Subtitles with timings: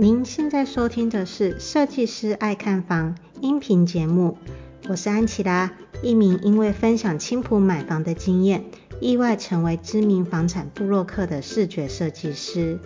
[0.00, 4.38] 您现在收听的是《设计师爱看房》音频节目，
[4.88, 5.72] 我是安琪拉，
[6.04, 8.66] 一名因为分享青埔买房的经验，
[9.00, 12.78] 意外成为知名房产部落客的视觉设计师。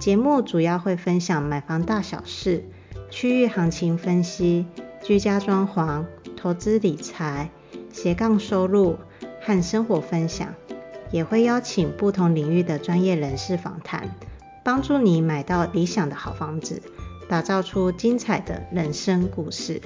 [0.00, 2.64] 节目主要会分享买房大小事、
[3.08, 4.66] 区域行情分析、
[5.00, 6.06] 居家装潢、
[6.36, 7.52] 投资理财、
[7.92, 8.96] 斜杠收入
[9.40, 10.52] 和生活分享，
[11.12, 14.16] 也会邀请不同领域的专业人士访谈。
[14.68, 16.82] 帮助你买到理想的好房子，
[17.26, 19.80] 打造出精彩的人生故事。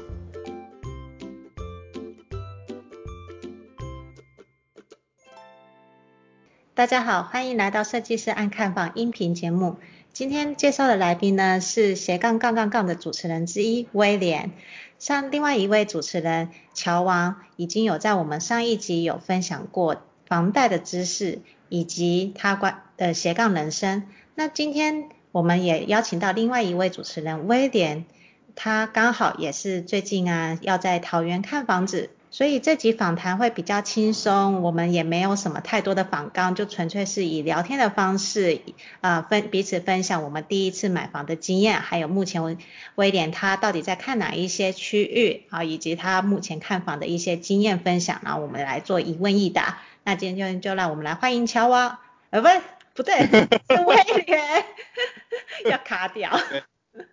[6.75, 9.77] 大家好，欢迎来到设计师按看房音频节目。
[10.13, 14.51] 今天介绍的来宾呢是斜杠杠杠杠的主持人之一威廉。
[14.99, 24.03] 像另外一位主持人乔王，已经有在我们上一集有分享过房贷的知识，以及他关的斜杠人生。
[24.35, 28.07] 那今天我们也邀请到另外一位主持人威廉，
[28.57, 38.63] 他刚好也是最近啊要在桃园看房子，所以这集访谈会比较轻松，我们也没有什么太多的访纲，就纯粹是以聊天的方式
[39.03, 42.57] 啊、分彼此分享我们第一次买房的经验，还有目前
[42.95, 49.83] 威廉他到底在看哪一些区域啊，以及他目前看房的一些经验分享，然后我们来做一问一答。
[50.05, 51.99] 那今天就就让我们来欢迎乔王，
[52.31, 52.49] 呃不。
[52.95, 54.65] 不对，是威廉
[55.65, 56.31] 要卡掉。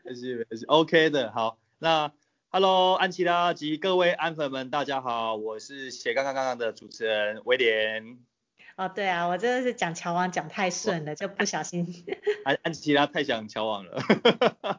[0.03, 1.57] 没事没事，OK 的，好。
[1.77, 2.11] 那
[2.49, 8.17] Hello 安琪拉及各位安粉们，大家好，我是斜杠杠杠的主持人威廉。
[8.75, 12.05] 哦，对啊，我真的是讲乔王讲太顺了，就不小心。
[12.43, 14.01] 安安琪拉太想乔王了。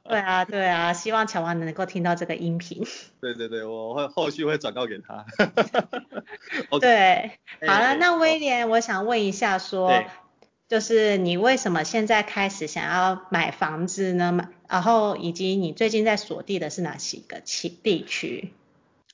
[0.04, 2.86] 对啊对啊，希望乔王能够听到这个音频。
[3.22, 5.24] 对对对，我会后续会转告给他。
[6.68, 10.04] okay, 对，好了，欸、那威廉，我想问一下说。
[10.70, 14.30] 就是你为什么现在开始想要买房子呢？
[14.30, 18.52] 买，然后以及你最近在锁定的是哪几个区地区？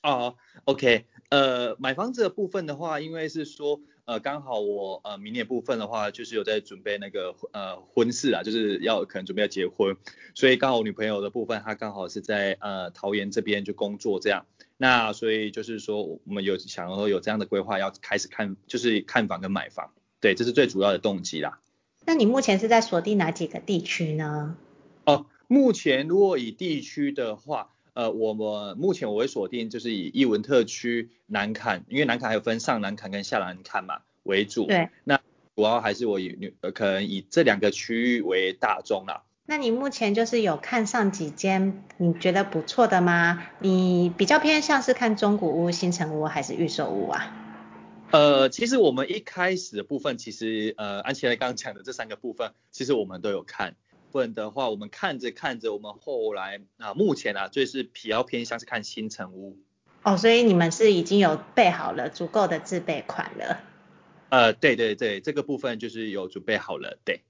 [0.03, 0.35] 哦
[0.65, 9.97] ，OK，呃，买房子的部分的话，因为是说，呃，刚好我呃明年部分的话，就是有在准备那个呃婚事啊，就是要可能准备要结婚，
[10.35, 14.45] 所以刚好我女朋友的部分，她刚好是在呃桃园这边就工作这样，
[14.77, 19.91] 那所以就是说我们有想要有这样的规划，要开始看就是看房跟买房。
[20.19, 21.59] 对，这是最主要的动机啦。
[22.05, 24.55] 那你目前是在锁定哪几个地区呢？
[25.05, 34.65] 哦，目前如果以地区的话，呃，我们目前我会锁定就是以艺文特区南坎，因为南坎还有分上南坎跟下南坎嘛为主。
[34.67, 34.89] 对。
[35.03, 35.19] 那
[35.55, 39.23] 主要还是我以可能以这两个区域为大宗啦。
[39.45, 43.43] 那你目前就是有看上几间你觉得不错的吗？
[43.59, 47.46] 你比较偏向是看中古屋、新城屋还是预售屋啊？
[48.11, 53.75] 呃，其实我们一开始的部分，其实呃，安琪拉刚刚讲的这三个部分，其实我们都有看。
[54.11, 59.57] 不然的话，我们看着看着，我们后来啊，目前啊，最是比较偏向是看新城屋。
[60.03, 63.59] 哦，所以你们是已经有备好了足够的自备款了？
[64.29, 67.21] 呃，对对对，这个部分就是有准备好了，对。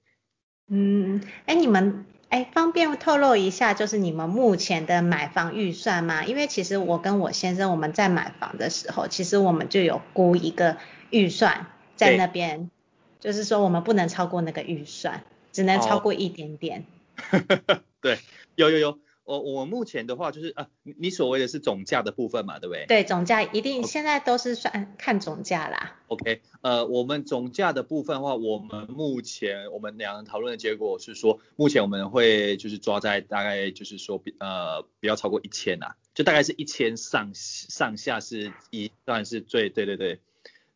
[0.68, 2.06] 嗯，哎，你们。
[2.28, 6.24] 哎，方便透露一下，就是你们目前的买房预算吗？
[6.24, 10.76] 因为其实我跟我先生我们在买房的时候，其实我们就有估一个
[11.10, 12.70] 预算在那边，
[13.18, 16.84] 就是说我们不能超过那个预算，只能超过一点点。
[17.32, 18.18] 哦、 对，
[18.56, 18.98] 有有有。
[19.28, 22.86] 我我目前的话就是啊，你所谓的是总价的部分嘛，对不对？
[22.86, 26.00] 对，总价一定现在都是算看总价啦。
[26.06, 40.20] OK，呃，我们总价的部分的话，我们目前我们两人讨论的结果是说，目前我们会就是抓在大概就是说呃不要超过一千呐，就大概是一千上上下是一段是最对对对，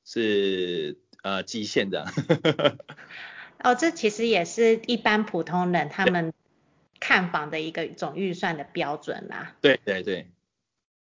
[0.05, 2.05] 是呃极限的。
[3.65, 6.35] 哦，这其实也是一般普通人他们。
[7.03, 9.57] 看房的一个总预算的标准啦。
[9.61, 10.29] 对对对。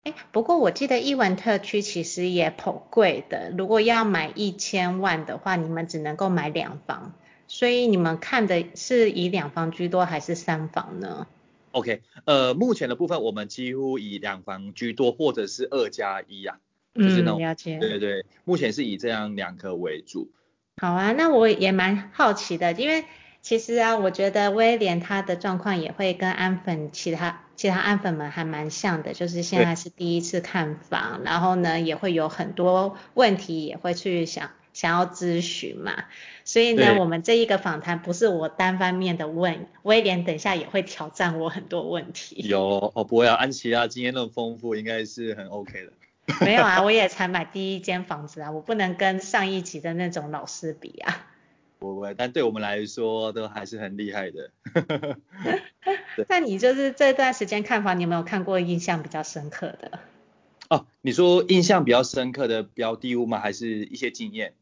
[0.03, 7.13] 哎，不过我记得伊文特区其实也颇贵的，如果要买一千万的话，你们只能够买两房，
[7.49, 11.27] 所以你们看的是以两房居多还是三房呢
[11.73, 16.57] ？OK，呃，目前的部分我们几乎以两房居多，或者是二加一啊，
[16.95, 17.39] 就是那种。
[17.39, 17.79] 嗯，了解。
[17.79, 20.31] 对对对，目前是以这样两个为主。
[20.81, 23.05] 好啊，那我也蛮好奇的，因为。
[23.43, 36.05] 其实啊，我觉得威廉他的状况也会跟安粉其他其他安粉们还蛮像的，就是现在是第一次看房，然后呢也会有很多问题也会去想想要咨询嘛，
[36.45, 42.37] 所以呢我们这一个访谈不是我单方面的问，威廉等一下也会挑战我很多问题。
[42.47, 45.93] 有哦，不会啊，安琪拉经验那么丰富，应该是很 OK 的。
[46.45, 51.27] 没有啊， 我也才买第一间房子啊，我不能跟上一集的那种老师比啊。
[51.81, 54.51] 不会，但对我们来说都还是很厉害的。
[56.29, 59.99] 那你就是这段时间看房，你有没有看过印象比较深刻的？
[60.69, 63.41] 哦，你说印象比较深刻的标的物吗？
[63.41, 64.55] 还是一些经验？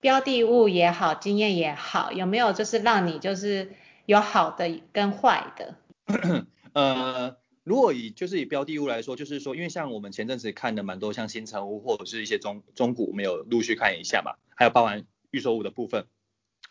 [0.00, 3.70] 标的物也好，经验也好，有没有就是让你就是
[4.04, 5.74] 有好的跟坏的？
[6.74, 7.36] 呃。
[7.64, 16.06] 如果以就是以标的物来说，就是说，因为像我们前阵子看的蛮多，像新城屋或者是一些中中古，我们有陆续看一下嘛，还有包含预售物的部分，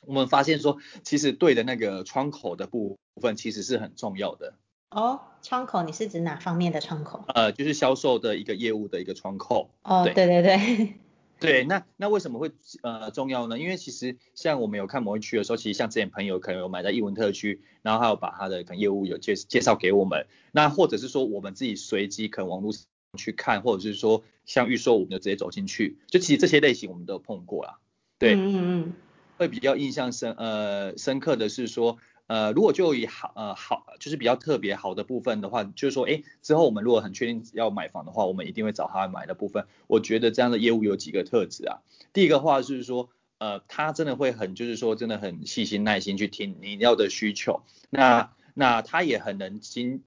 [0.08, 4.54] 我们发现说，其实对的那个窗口的部分其实是很重要的。
[4.90, 7.26] 哦，窗口，你是指哪方面的窗口？
[7.28, 9.70] 呃，就是销售的一个业务的一个窗口。
[9.84, 10.94] 哦，对对对对。
[11.40, 12.52] 对， 那那为什么会
[12.82, 13.60] 呃重要呢？
[13.60, 22.86] 因为其实像我们有看某一区的时候，其实像之前朋友可能有买在艺文特区，然后还有把他的可能业务有介介绍给我们，那或者是说我们自己随机可能网络上
[23.18, 27.78] 去看，或者是说像预售我们就直接走进去，就其实这些类型我们都有碰过啦。
[28.18, 28.94] 对，嗯嗯嗯，
[29.38, 31.98] 会比较印象深呃深刻的是说。
[32.30, 39.66] 呃，如果就以好呃好，就是比较特别好的部分的话，就是说，哎，之后我们如果很确定要买房的话，我们一定会找他买的部分。
[39.88, 41.80] 我觉得这样的业务有几个特质啊。
[42.12, 43.08] 第一个话是说，
[43.38, 47.64] 呃，他真的会很，就是说真的很细心耐心去听你要的需求。
[47.90, 50.04] 那那他也很能精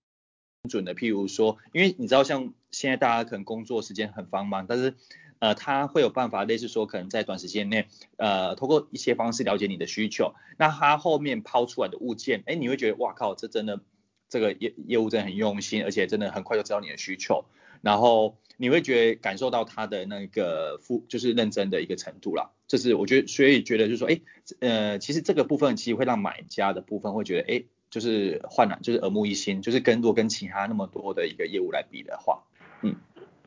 [0.68, 4.94] 准的，譬如说，因为你知道像现在大家可能工作时间很繁忙，但是。
[5.40, 10.34] 呃，他会有办法，类似说可能在短时间内，呃，通过一些方式了解你的需求。
[10.56, 13.80] 那他后面抛出来的物件，哎，你会觉得哇靠，这真的
[14.28, 17.44] 这个业业务真的很用心，而且真的很快就知道你的需求。
[17.82, 22.50] 然后你会觉得感受到他的那个付就是认真的一个程度啦。
[22.68, 24.20] 这是我觉得，所以觉得就是说，哎，
[24.60, 32.42] 呃，其实这个部分其实会让买家的部分会觉得，哎，就是换了，就是耳目一新，就是跟如果跟其他那么多的一个业务来比的话，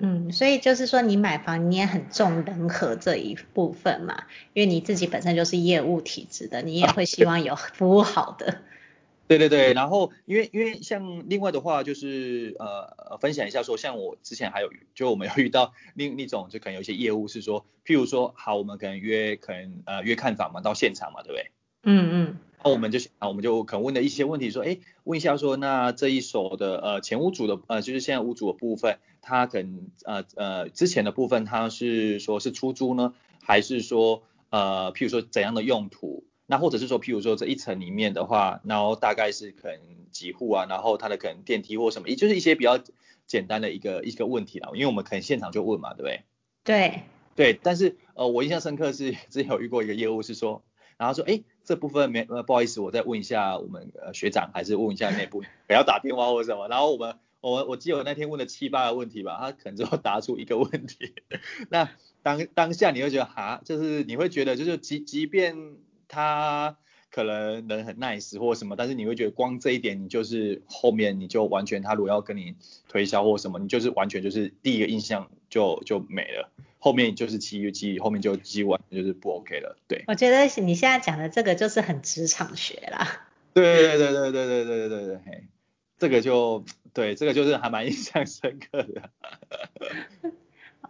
[0.03, 0.27] 嗯。
[0.27, 8.59] 嗯，所以就是说你买房你也很重人和这一部分嘛，因为你自己本身就是业务体质的，你也会希望有服务好的。
[9.25, 21.51] 对对对，然后因为因为像另外的话就是呃分享一下说，像我之前还有就我们有遇到另一种就可能有一些业务是说，譬如说好我们可能约可能呃约看房嘛，到现场嘛，对不对？
[21.83, 22.37] 嗯嗯。
[22.65, 34.21] 那我们就啊，我们就可能问的一些问题，说，哎，问一下说，那这一手的呃前屋主的呃，就是现在屋主的部分，他可能呃呃之前的部分，他是说是出租呢，还是说
[34.51, 36.23] 呃譬如说怎样的用途？
[36.45, 39.79] 那或者是说譬如说这一层里面的话，然后大概是可能
[40.11, 42.79] 几户啊，然后它的可能电梯或什么，也就是一些比较
[43.25, 46.21] 简单的一个一个问题啦，因为我们可能现场就问嘛，对不对？
[46.63, 47.01] 对。
[47.35, 50.61] 对，但是呃我印象深刻是之前有遇过一个业务是说，
[50.97, 51.41] 然后说，哎。
[51.65, 56.67] 这部分没呃不好意思，我再问一下我们呃学长，还是问一下内部，不要打电话或者什么。
[56.67, 61.13] 然后我们我我记得我那天问了七八个问题吧，他可能只有答出一个问题。
[61.69, 61.89] 那
[62.21, 65.75] 当当下你会觉得哈，就是你会觉得就是即即便
[66.07, 66.77] 他
[67.11, 72.55] 可能人很 nice 或什么，但是你会觉得光这一点，你就是后面你就完全他如果要跟你
[72.87, 76.49] 推销或什么，你就是完全就是第一个印象就就没了。
[76.79, 80.03] 后面就是机遇机遇，后面就机完就是不 OK 了，对。
[80.07, 83.27] 我觉得你现在讲的这个就是很职场学啦。
[83.53, 85.43] 对对对对对对对对对对，嘿，
[85.97, 89.09] 这个就对，这个就是还蛮印象深刻的。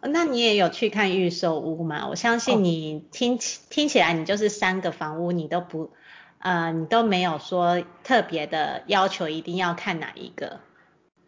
[0.02, 2.08] 那你也有去看预售屋吗？
[2.10, 5.92] 我相信你听起、哦、听起来你就是三个房屋你都不
[6.40, 10.60] 呃你都没有说特别的要求一定要看哪一个，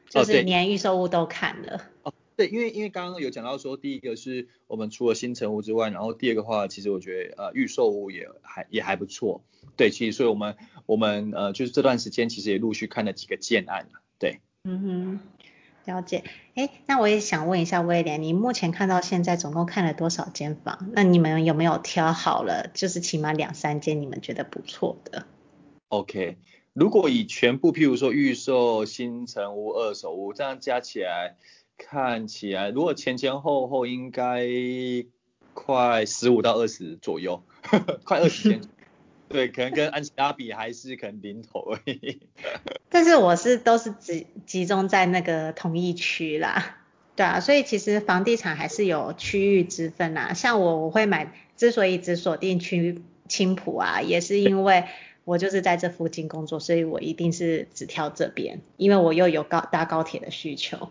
[0.09, 1.81] 就是连预售屋都看了。
[2.03, 9.41] 哦对，因为因为刚刚有讲到说，第一个是我们除了新城屋之外，然后第二个话，其实我觉得呃预售屋也还也还不错。
[9.77, 13.87] 对，其实所以我们我们呃就是这段时间其实也陆续看了几个建案。
[14.19, 15.19] 对，嗯哼，
[15.85, 16.23] 了解。
[16.55, 20.89] 哎，那我也想问一下威廉，你目前看到现在总共看了多少间房？
[20.91, 25.25] 那你们有没有挑好了，就是起码两三间你们觉得不错的
[25.89, 26.37] ？OK，
[26.73, 31.37] 如果以全部譬如说预售、新城屋、二手屋这样加起来。
[31.77, 34.47] 看起来，如果前前后后应该
[35.53, 37.43] 快十五到二十左右，
[38.05, 38.61] 快二十间。
[39.35, 42.19] 对，可能跟安琪拉比还是可能零头而已。
[42.89, 46.77] 但是我是都是集集中在那个同一区啦，
[47.17, 50.33] 对啊，所以其实房地产还是有区域之分啦。
[50.33, 54.85] 像我我会买，之所以只锁定区青浦啊，也是因为
[55.25, 60.89] 我就是在这附近工作，所以我一定是只挑这边，因为我又有高搭高铁的需求。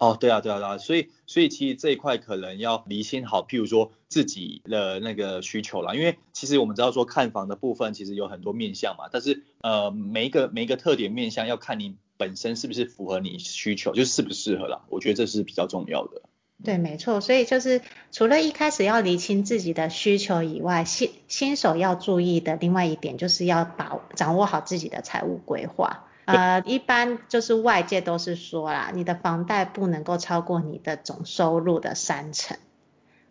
[0.00, 16.22] 哦，对啊，对啊，对啊，所以，所以其实这一块可能要厘清好，譬如说自己的那个需求啦，因为其实我们知道说看房的部分其实有很多面向嘛，但是呃每一个每一个特点面向要看你本身是不是符合你需求，就是适不适合啦，我觉得这是比较重要的。
[16.64, 26.06] 对，没错，所以就是除了一开始要厘清自己的需求以外，新新手要注意的另外一点就是要把掌握好自己的财务规划。
[26.32, 32.56] 呃，一般就是外界都是说啦，你的房贷不能够超过你的总收入的三成，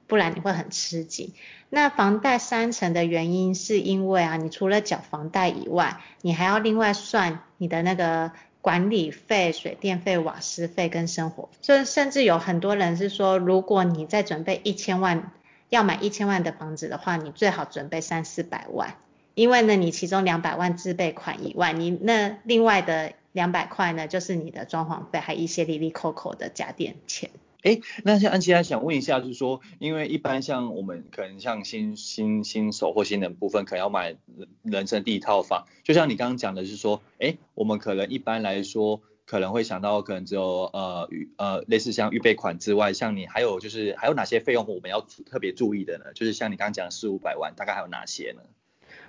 [0.08, 1.34] 不然你会很吃紧。
[1.70, 11.50] 那房贷三成的原因是因为啊，你除了缴房贷以外，你还要另外算你的那个管理费、水电费、瓦斯费跟生活。
[11.62, 15.32] 所以甚至有很多人是说，如果你在准备一千万，
[15.70, 18.96] 要买一千万的房子的话，你最好准备三四百万。
[19.39, 27.29] 因为呢，你其中两百万自备款以外，你那另外的两百块呢，就是你的装潢费，还有一些里里扣扣的家电钱。
[27.63, 34.17] 哎，那像安琪拉想问一下，就是说，因为一般像我们可能像新新新手或新人部分，可能要买
[34.62, 46.12] 人生第一套房，就像你刚刚讲的是说，哎，我们可能一般来说可能会想到，可能只有呃呃类似像预备款之外，像你还有就是还有哪些费用我们要特别注意的呢？
[46.13, 48.41] 就是像你刚刚讲四五百万，大概还有哪些呢？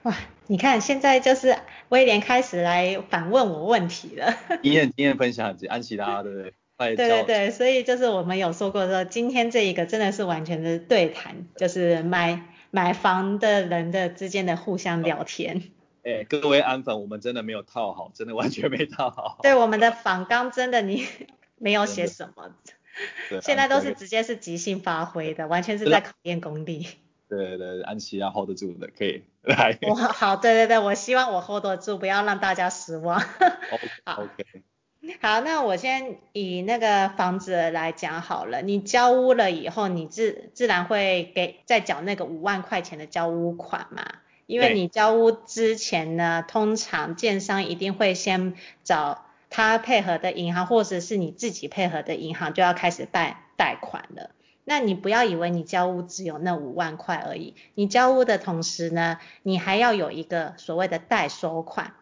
[0.03, 0.17] 哇，
[0.47, 1.57] 你看现在就是
[1.91, 4.35] 威廉开始来反问我问题了。
[4.63, 6.55] 经验经验分享，安琪拉对不对？
[6.81, 15.63] 对对对，所以就是我们有说过说，今天这一个真的是完全的对谈，就是买买房的人的之间的互相聊天。
[16.03, 19.41] 哎，各位安粉，我们真的没有套好，真的完全没套好。
[19.45, 21.07] 对，我们的访纲真的你
[21.59, 22.51] 没有写什么，
[23.43, 26.87] 现在都是直接是即兴发挥的，完全是在考验功力。
[27.31, 29.79] 对对对，安琪拉 hold 得住的，可以来。
[29.89, 33.21] 我好，对对对，我希望我 hold 得住，不要让大家失望。
[34.05, 34.63] 好，OK。
[35.23, 38.61] 好，那我先以那个房子来讲好了。
[38.61, 44.05] 你交屋了以后，你自自然会给再缴那个五万块钱的交屋款嘛？
[44.47, 54.31] 因为你交屋之前呢，通常建商一定会先找他配合的银行，或者是你自己配合的银行，就要开始办贷款了。
[54.71, 61.93] 那你不要以为你交屋只有那五万块而已，你交屋的同时呢，你还要有一个所谓的代收款。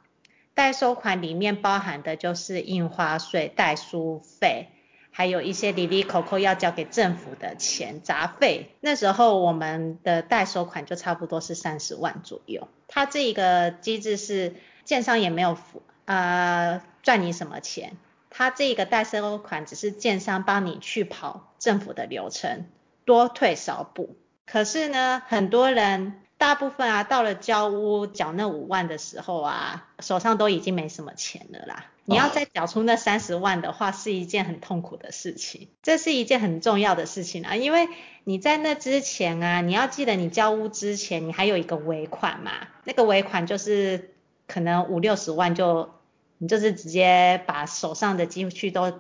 [0.53, 4.69] 代收款里面包含的就是印花税、代书费，
[5.11, 8.69] 还有一些里里口口要交给政府的钱杂费。
[8.81, 12.69] 那时候我们的代收款就差不多是三十万左右。
[12.87, 17.97] 它这一个机制是建商也没有付呃赚你什么钱。
[18.39, 22.67] 他这个代收款只是建商帮你去跑政府的流程，
[23.05, 24.15] 多退少补。
[24.47, 31.87] 可是呢，很多人大部分啊，到了交屋缴那五万的时候啊，手上都已经没什么钱了啦。
[32.05, 35.67] 你要再缴出那三十万的话，是一件很痛苦的事情。
[35.83, 37.89] 这是一件很重要的事情啊，因为
[38.23, 42.53] 你在那之前啊，你要记得你交屋之前，你还有一个尾款嘛，
[42.85, 44.15] 那个尾款就是
[44.47, 45.91] 可能五六十万就。
[46.39, 48.93] 你就是直接把手上的积蓄都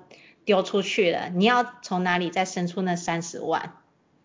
[0.45, 3.77] 丢出去了，你要从哪里再生出那三十万？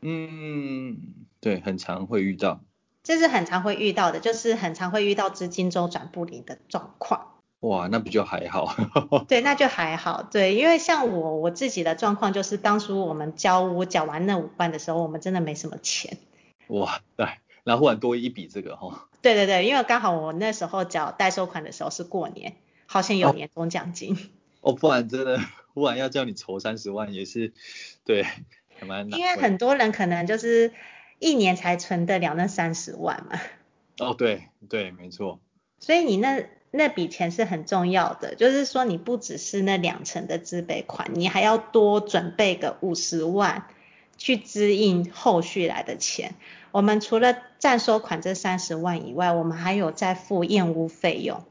[0.02, 0.98] 嗯，
[1.40, 2.62] 对，很常会遇到。
[3.04, 7.34] 这是很常会遇到的，就是很常会遇到资金周转不灵的状况。
[7.60, 8.76] 哇，那不就还好？
[9.28, 10.24] 对，那就还好。
[10.24, 16.18] 对，因为像我我自己的状况就是，当初我们交屋缴完那五万的时候，我们真的没什么钱。
[16.68, 17.28] 哇，对，
[17.64, 19.08] 然后忽然多一笔这个哈。
[19.22, 22.56] 对对对，因为刚好我那时候缴代收款的时候是过年。
[22.94, 24.14] 好像有年终奖金
[24.62, 25.40] 哦，哦，不然真的，
[25.74, 27.52] 不然要叫你筹三十万也是，
[28.06, 28.22] 对，
[28.80, 29.20] 还蛮难。
[29.20, 30.72] 因为很多人可能就是
[31.18, 33.42] 一年才存得了那三十万嘛。
[33.98, 35.40] 哦，对对，没错。
[35.80, 43.66] 所以你那那笔钱是很重要的，就是说你不只是那两成的自备款，你还要多准备个五十万
[44.20, 46.36] 去支应后续来的钱。
[46.70, 51.44] 我们除了暂收款这三十万以外，我们还有在付验屋费用。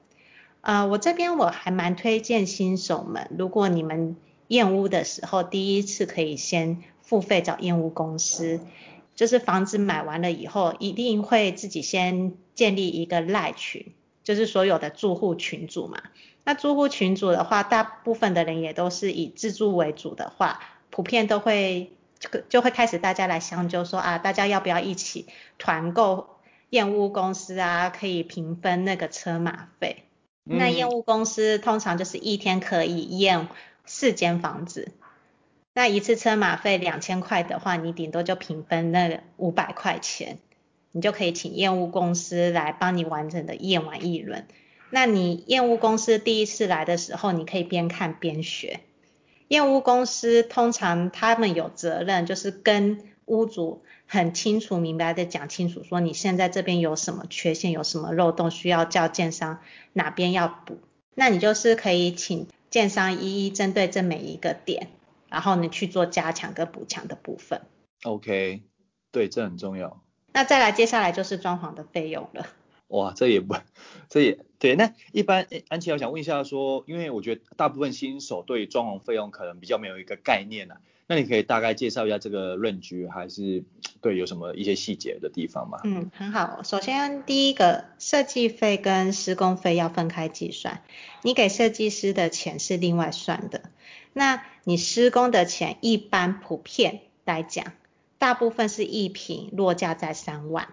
[0.62, 4.16] 啊、我这边我还蛮推荐新手们，如果你们
[4.46, 8.60] 验屋的时候，第一次可以先付费找验屋公司，
[9.16, 13.92] 就是房子买完了以后，一定会自己先建立一个赖群，
[14.22, 16.00] 就是所有的住户群组嘛。
[16.44, 21.90] 那住户群组的话，大部分的人也都是以自住为主的话，普遍都会
[22.20, 25.26] 就就会开始大家来相揪说啊，大家要不要一起
[25.58, 26.36] 团购
[26.70, 30.04] 验屋公司啊，可以平分那个车马费。
[30.44, 33.48] 那验屋公司通常就是一天可以验
[33.84, 34.92] 四间房子，
[35.72, 40.38] 那一次车马费两千块的话，你顶多就平分那五百块钱，
[40.90, 44.46] 你就可以请验屋公司来帮你完整的验完一轮。
[44.90, 48.80] 那你验屋公司第一次来的时候，你可以边看边学。
[49.48, 59.60] 验屋公司通常他们有责任，就是跟屋主很清楚明白的讲清楚，说你现在这边有什么缺陷，有什么漏洞需要叫建商
[59.92, 60.78] 哪边要补，
[61.14, 64.88] 那你就是可以请建商一一针对这每一个点，
[65.28, 67.62] 然后你去做加强跟补强的部分。
[68.02, 68.62] OK，
[69.10, 70.02] 对，这很重要。
[70.32, 72.46] 那再来接下来就是装潢的费用了。
[72.88, 73.54] 哇，这也不，
[74.10, 83.64] 这也对，那一般安琪，我想问一下说，因为我觉得大部分新手对装潢费用可能比较没有一个概念呐、啊，那你可以大概介绍一下这个 range，还是
[84.00, 85.80] 对有什么一些细节的地方吗？
[85.84, 86.62] 嗯，很好。
[86.62, 90.82] 首先第一个，设计费跟施工费要分开计算，
[91.22, 93.62] 你给设计师的钱是另外算的，
[94.12, 97.72] 那你施工的钱一般普遍来讲，
[98.18, 100.68] 大部分是一平落价在三万。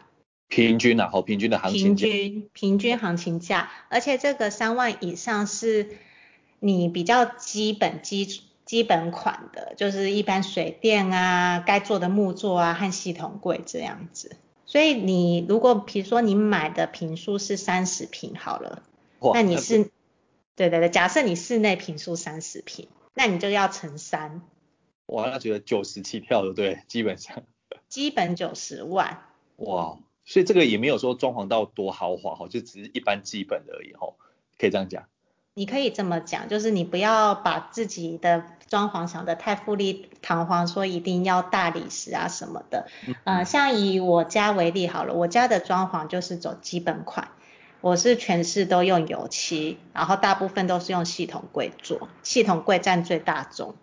[0.47, 2.07] 平均啊，好，平均的行情价。
[2.07, 5.89] 平均平均行情价，而且这个三万以上是
[6.59, 14.35] 你比较基本基基本款的，就是一般水电啊，该做的木作啊和系统柜这样子。
[14.67, 18.83] 所以你如果比如说你买的平数是三十平好了，
[19.33, 19.89] 那你是，
[20.55, 24.43] 对对对，假设你室内平数三十平，那你就要乘三。
[25.07, 27.41] 哇，那觉得九十起跳的对，基本上。
[27.87, 29.23] 基本九十万。
[29.55, 29.97] 哇。
[30.25, 34.13] 所以这个也没有说装潢到多豪华哈，就只是一般基本的而已哈，
[34.59, 35.07] 可以这样讲。
[35.59, 42.87] 你可以这么讲，就是你不要把自己的装潢想得太富丽堂皇，说一定要大理石啊什么的。
[43.05, 47.27] 嗯，呃，像以我家为例好了，我家的装潢就是走基本款，
[47.81, 53.75] 我是全室都用油漆，然后大部分都是用系统柜做，系统柜占最大宗。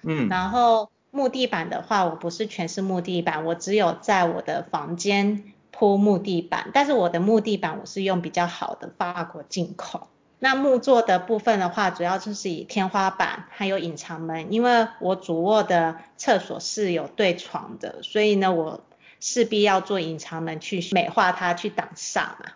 [0.00, 5.44] 嗯，然后木地板的话，我不是全是木地板，我只有在我的房间。
[5.74, 10.06] 铺木地板，但是我的木地板我是用比较好的法国进口。
[10.44, 18.84] 那木做的部分的话，主要就是以天花板还有隐藏门，因为我主卧的厕所是有对床的，所以呢，我
[19.20, 22.54] 势必要做隐藏门去美化它，去挡煞嘛。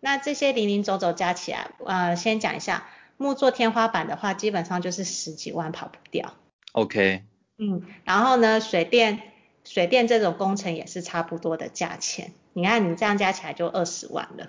[0.00, 2.86] 那这些零零总总加起来，呃，先讲一下
[3.18, 6.32] 木做天花板的话，基本上就是十几万跑不掉。
[6.72, 7.24] OK。
[7.58, 9.20] 嗯，然后呢，水电。
[9.66, 14.48] 水电这种工程也是差不多的价钱，你看你这样加起来就二十万了。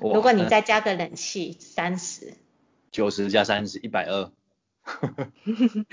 [0.00, 2.34] 如果你再加个冷气，三十。
[2.90, 4.32] 九十加三十，一百二。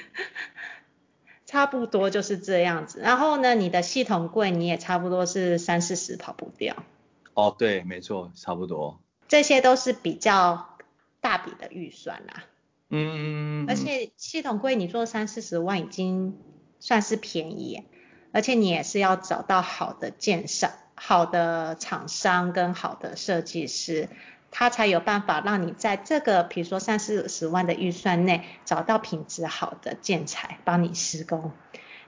[1.45, 2.99] 差不多就是这样子。
[2.99, 6.83] 然后呢，你的系统柜你也差不多是三四十跑不掉。
[7.33, 8.99] 哦，对，没错，差不多。
[9.27, 10.77] 这些都是比较
[11.21, 12.45] 大笔的预算啦。
[12.89, 13.65] 嗯。
[13.67, 16.37] 而且系统柜你做三四十万已经
[16.79, 17.83] 算是便宜。
[18.33, 24.09] 而且你也是要找到好的建商、好的厂商跟好的设计师，
[24.49, 31.51] 他才有办法让你在这个比如说三四十万的预算内找到品质好的建材帮你施工。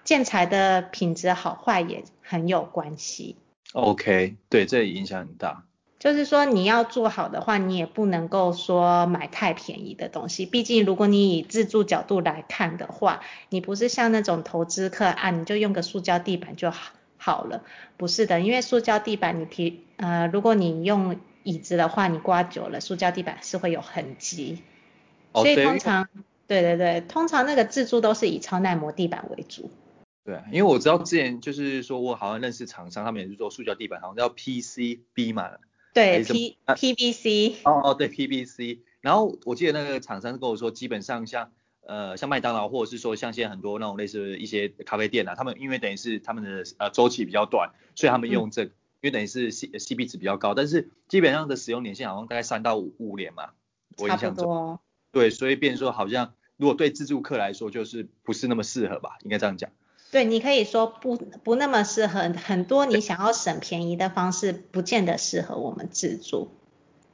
[0.04, 3.38] 建材的品质好坏也很有关系。
[3.73, 5.65] OK，对，这影响很大。
[5.99, 10.45] 就是说你要做好的话，你也不能够说买太便宜的东西。
[10.45, 17.63] 毕竟如果你以自住角度来看的话，你不是像那种投资客啊，你就用个塑胶地板就好好了。
[17.97, 24.63] 不是的，因为塑胶地板你提呃，如果你用椅子的话，你刮久了，塑胶地板是会有痕迹。
[25.36, 26.08] 所以通常，
[26.47, 29.69] 对对对，通常那个自助都是以超耐磨地板为主。
[30.25, 35.51] 对，因为我知道之前就是说我好像认识厂商，他们也是做塑胶地板，好像叫 PCB 嘛。
[35.93, 37.55] 对，P PVC。
[37.63, 38.79] 哦哦，对 PVC。
[39.01, 41.51] 然后我记得那个厂商跟我说，基本上像
[41.89, 53.49] 呃像麦当劳或者是说像现在很多那种类似一些咖啡店啊，他们因为等于是他们的呃周期比较短，所以他们用这个，嗯、因为等于是 C CP 值比较高，但是基本上的使用年限好像大概三到五五年嘛，
[53.97, 54.78] 我印象中。
[55.12, 59.71] 对，所以变成说好像如果对自助客来说就是不是那么适合吧，应该这样讲。
[60.12, 66.52] 对，你可以说不不那么适合，很多你想要省便宜的方式，不见得适合我们自住。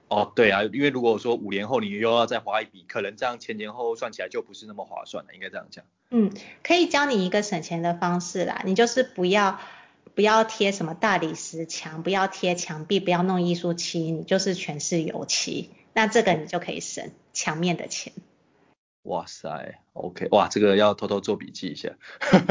[0.07, 5.83] 哦，对啊，因为如果说五年后你又要再花一笔，可能这样前前后后算起来就不是那么划算了，应该这样讲。
[6.11, 6.31] 嗯，
[6.63, 9.59] 可以教你一个省钱的方式啦，你就是不要
[10.13, 18.13] 不要贴什么大理石墙，不要贴墙壁，不要弄艺术漆，你就是全是油漆，那这个你就可以省墙面的钱。
[19.01, 21.89] 哇塞，OK，哇，这个要偷偷做笔记一下。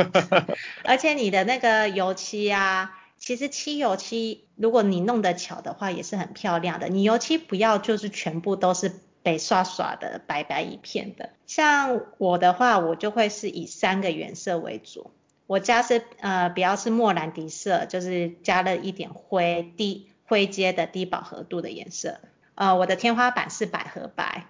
[0.85, 6.89] 而且你的那个油漆啊，其实漆油漆，如果你弄得巧的话，也是很漂亮的。
[6.89, 11.31] 你油漆不要就是全部都是被刷刷的，白白一片的。
[11.47, 15.11] 像我的话，我就会是以三个原色为主。
[15.47, 22.21] 我家是呃，比较是莫兰迪色，就是加了一点灰低灰阶的低饱和度的颜色。
[22.55, 24.49] 呃，我的天花板是百合白。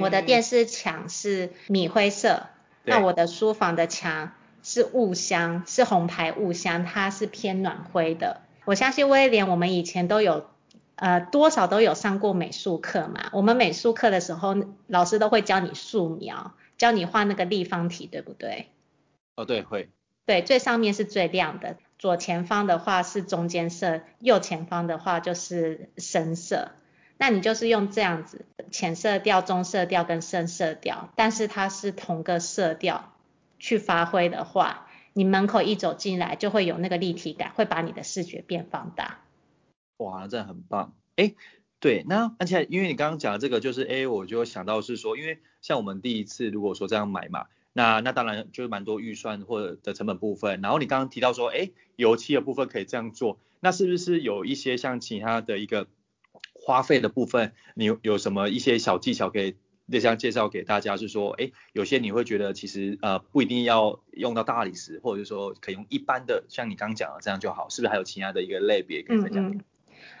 [0.00, 2.46] 我的电视墙是米灰色，
[2.84, 4.32] 嗯、那我的书房的墙
[4.64, 8.40] 是雾香，是红牌雾香，它是偏暖灰的。
[8.64, 10.48] 我相信威廉，我们以前都有，
[10.96, 13.28] 呃，多少都有上过美术课嘛。
[13.32, 18.70] 我们美术课的时候，老师都会教你素描，教你画那个立方体，对不对？
[19.36, 19.90] 哦，对，会。
[20.24, 26.70] 对，最上面是最亮的，左前方的话是中间色，右前方的话就是深色。
[27.18, 33.12] 那你就是用这样子浅色调、中色调跟深色调，但是它是同个色调
[33.64, 39.24] 去发挥的话，你门口一走进来就会有那个立体感，会把你的视觉变放大。
[39.96, 40.94] 哇，真的很棒。
[41.16, 41.34] 哎，
[41.80, 50.60] 对，那而且因为你刚刚讲的这个，就是哎，我就想到是说，因为像我们第一次如果说这样买嘛，那那当然就是蛮多预算或者的成本部分。
[50.60, 55.86] 然后你刚刚提到说，哎，油漆的部分可以这样做，那是不是有一些像其他的一个
[56.52, 59.56] 花费的部分，你有有什么一些小技巧可以
[59.90, 60.96] 这样介绍给大家？
[60.96, 69.50] 是说，哎，有些你会觉得其实呃不一定要用到大理石，或者是说可以用一般的，像你刚刚讲的这样就好，是不是还有其他的一个类别可以分享？
[69.50, 69.60] 嗯嗯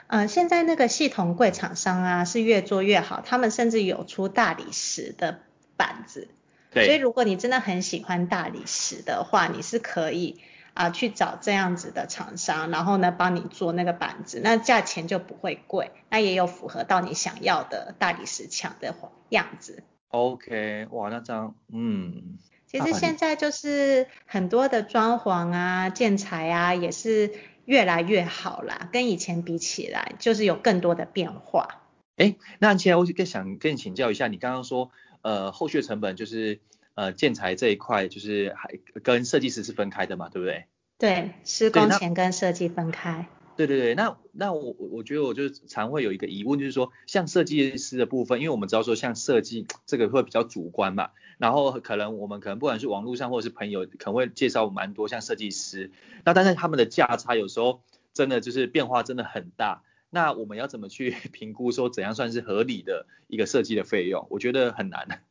[0.06, 5.40] 呃，现在那个系统柜厂商啊是越做越好，他们甚至有出大理石的
[5.78, 6.28] 板子。
[6.70, 6.84] 对。
[6.84, 10.40] 所以如果你真的很喜欢大理石的话，你是可以
[10.74, 18.94] 啊、呃、去找这样子的厂商，然后呢帮你做那个板子，那价钱就不会贵，那也有符合到你想要的大理石墙的
[19.30, 19.82] 样子。
[20.08, 22.38] OK，哇，那这样，嗯。
[22.66, 27.32] 其实现在就是很多的装潢啊、建材啊也是。
[27.66, 31.80] 越来越好啦，跟以前比起来，就是有更多的变化。
[32.18, 34.90] 哎，那现在我就更想跟你请教一下，你刚刚说，
[35.22, 36.60] 呃，后续成本就是
[36.94, 40.64] 呃建材这一块，就是还跟设计师是分开的嘛，对不对？
[40.98, 43.26] 对，施工前跟设计分开。
[43.56, 55.92] 对对对，那那我我觉得我就常会有一个疑问，就是说像设计师的部分，因为我们知道说像设计这个会比较主观嘛，然后可能我们可能不管是网络上或者是朋友，可能会介绍蛮多像设计师，
[56.24, 57.80] 那但是他们的价差有时候
[58.12, 64.26] 真的就是变化真的很大，那我们要怎么去 评估说怎样算是合理的一个设计的费用？
[64.30, 65.22] 我觉得很难。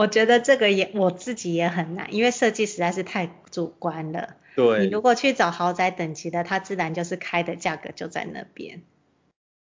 [0.00, 4.36] 我觉得这个也我自己也很难，因为设计实在是太主观了。
[4.56, 8.82] 对，你如果去找豪宅等级的，它自然就是开的价格就在那边。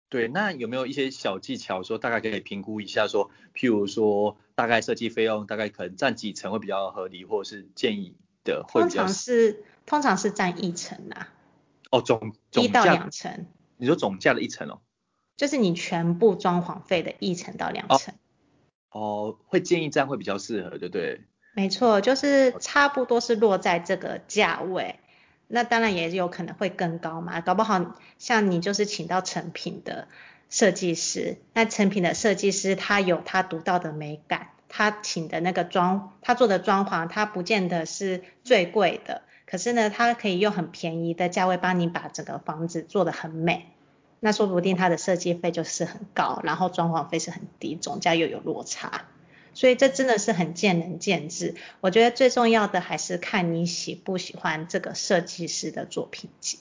[0.09, 8.99] 对，那有没有一些小技巧说大概可以评估一下说，譬如说大概设计费用大概可能占几成会比较合理，或者是建议的会比较？
[9.03, 11.35] 通常是通常是占一成啊。
[11.91, 13.47] 哦，总总价一到两成。
[13.77, 14.79] 你说总价的一成哦？
[15.37, 18.15] 就是你全部装潢费的一成到两成。
[18.15, 18.19] 哦，
[18.91, 21.21] 哦，会建议这样会比较适合，对不对？
[21.55, 25.01] 没错，就是差不多是落在这个价位，
[25.49, 30.07] 那当然也有可能会更高嘛，搞不好像你就是请到成品的
[30.49, 43.67] 设计师，那成品的设计师他有他独到的美感，他请的那个装，他做的装潢，他不见得是最贵的，可是呢，他可以用很便宜的价位帮你把整个房子做得很美，
[44.21, 49.07] 那说不定他的设计费就是很高，然后装潢费是很低，总价又有落差。
[49.55, 56.59] 所以这真的是很见仁见智，我觉得最重要的还是看你喜不喜欢这个设计师的作品集，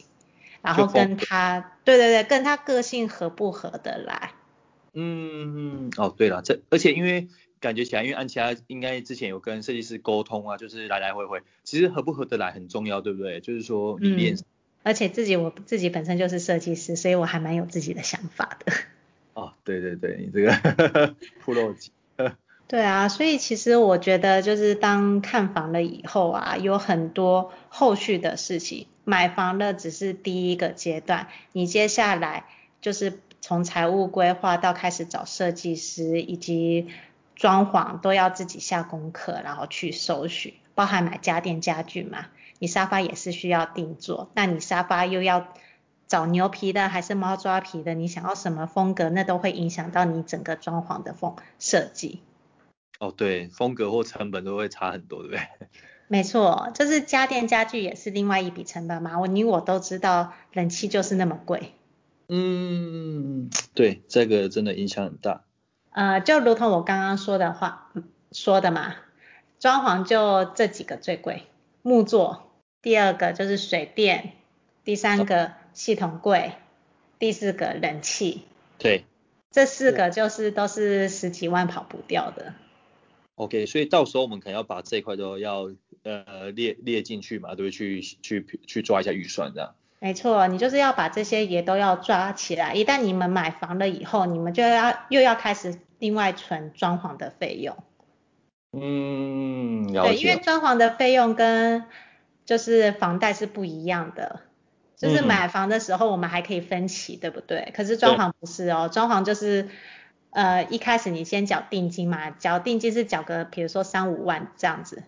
[0.63, 4.31] 然后跟他，对对对，跟他个性合不合得来。
[4.93, 7.27] 嗯，哦对了，这而且因为
[7.59, 13.41] 感觉起来，因为安琪拉应该之前有跟设计师沟通啊，就是来来回回，其实合不合得来很重要，对不对？
[13.41, 14.37] 就是说理念。
[14.83, 18.73] 嗯，而且自己我自己本身就是设计师，所以我还蛮有自己的想法的。
[19.33, 21.91] 哦，对对对，你这个噗搂级。
[22.67, 32.43] 对啊，所以其实我觉得就是当看房了以后啊，有很多后续的事情，买房的只是第一个阶段，你接下来
[32.81, 36.89] 就是从财务规划到开始找设计师以及
[37.37, 42.25] 装潢都要自己下功课，然后去搜寻，包含买家电家具嘛，
[42.59, 45.47] 你沙发也是需要定做，那你沙发又要
[46.07, 52.21] 找牛皮的还是猫抓皮的，你想要什么风格，那都会影响到你整个装潢的风设计。
[52.99, 55.41] 哦，对，风格或成本都会差很多，对不对？
[56.09, 59.19] 没错，就是家电家具也是另外一笔成本嘛。
[59.19, 61.73] 我你我都知道，冷气就是那么贵。
[62.29, 65.43] 嗯，对，这个真的影响很大。
[65.91, 67.91] 呃，就如同我刚刚说的话
[68.31, 68.95] 说的嘛，
[69.59, 71.47] 装潢就这几个最贵，
[71.81, 72.46] 木作，
[72.87, 74.31] 第二个就是水电，
[74.85, 76.53] 第三个系统柜，
[77.19, 78.43] 第四个冷气。
[78.77, 79.03] 对。
[79.51, 82.53] 这四个就是都是十几万跑不掉的。
[83.35, 85.69] OK，所以到时候我们可能要把这一块都要
[86.03, 87.71] 呃列列进去嘛，对？
[87.71, 89.75] 去去去抓一下预算这样。
[89.99, 92.73] 没错，你就是要把这些也都要抓起来。
[92.73, 97.75] 一旦你们买房了以后，你们就要又要开始另外存装潢的费用。
[98.71, 101.83] 嗯，对，因为装潢的费用跟
[102.47, 104.39] 就是房贷是不一样的。
[104.95, 107.71] 就是买房的时候我们还可以分期，嗯、对不对？
[107.75, 109.69] 可是装潢不是哦，装潢就是。
[110.29, 115.01] 呃，一开始你先缴定金嘛，缴定金是缴个，比如说三五万这样子，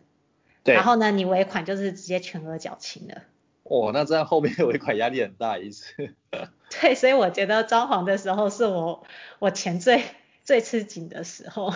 [0.63, 0.73] 对。
[0.73, 3.23] 然后呢，你尾款就是直接全额缴清了。
[3.63, 6.15] 哦，那这样后面尾款压力很大一次。
[6.71, 9.05] 对，所以我觉得装潢的时候是我
[9.37, 10.03] 我钱最
[10.45, 11.71] 最吃紧的时候。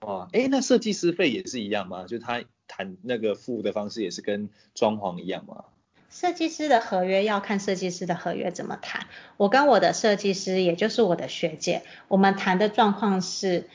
[0.00, 2.06] 哦，哎，那设计师费也是一样吗？
[2.06, 5.64] 就他谈那个付的方式也是跟装潢一样吗？
[6.10, 9.06] 设计师的合约要看设计师的合约怎么谈。
[9.36, 13.68] 我跟我的设计师，也就是我的学姐，我们谈的状况是，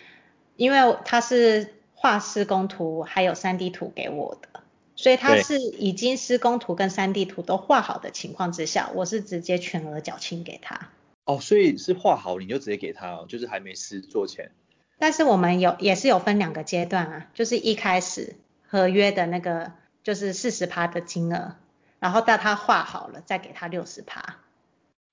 [0.56, 4.62] 因为他是画施工图还有三 D 图给我的，
[4.96, 10.92] 所以他是已经施工图跟三 D 图都画好的情况之下，我是直接全额缴清给他。
[11.26, 14.52] 哦，所以是画好你就直接给他哦，就是还没施做前。
[14.98, 18.36] 但是我们有也是有分两个阶段啊，就是一开始
[18.70, 21.56] 合约的那个就是四十趴的金额。
[22.00, 24.38] 然后到他画好了，再给他六十趴。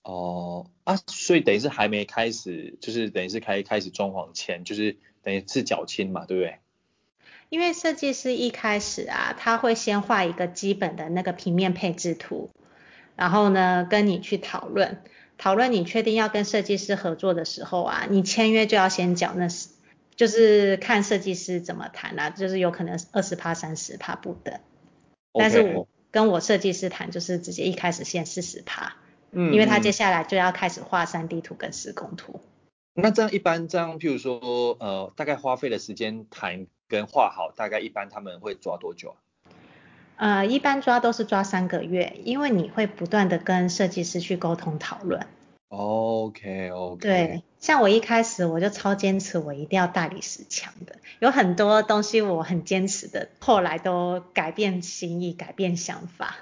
[0.05, 6.61] 哦啊，所以等于是还没开始，就是等于是开开始装潢前，就是等于是缴清嘛，对不对？
[7.49, 12.51] 因为设计师一开始啊，他会先画一个基本的那个平面配置图，
[13.16, 15.03] 然后呢跟你去讨论，
[15.38, 19.71] 讨论你确定要跟设计师合作的时候啊，你签约就要先缴那是，
[20.17, 24.59] 就是看设计师怎么谈啦、啊，就是有可能二十趴、三十趴不等。
[25.33, 25.87] 但是我。
[26.13, 28.97] 跟我设计师谈，就是直接一开始先四十趴，
[29.33, 32.41] 嗯，因为他接下来就要开始画三 D 图跟施工图。
[32.95, 34.39] 那这样一般这样，譬如说，
[34.81, 40.41] 呃，大概花费的时间谈跟画好，大概一般他们会抓多久啊？
[40.41, 45.27] 呃，一般抓都是抓三个月，因为你会不断的跟设计师去沟通讨论。
[45.69, 47.01] OK OK。
[47.01, 56.37] 对，像我一开始我就超坚持，我一定要大理石墙的，有很多东西我很坚持的，后来都改变心意，改变想法。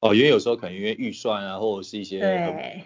[0.00, 2.84] 哦，因为有时候可能因为预算啊，或者是一些对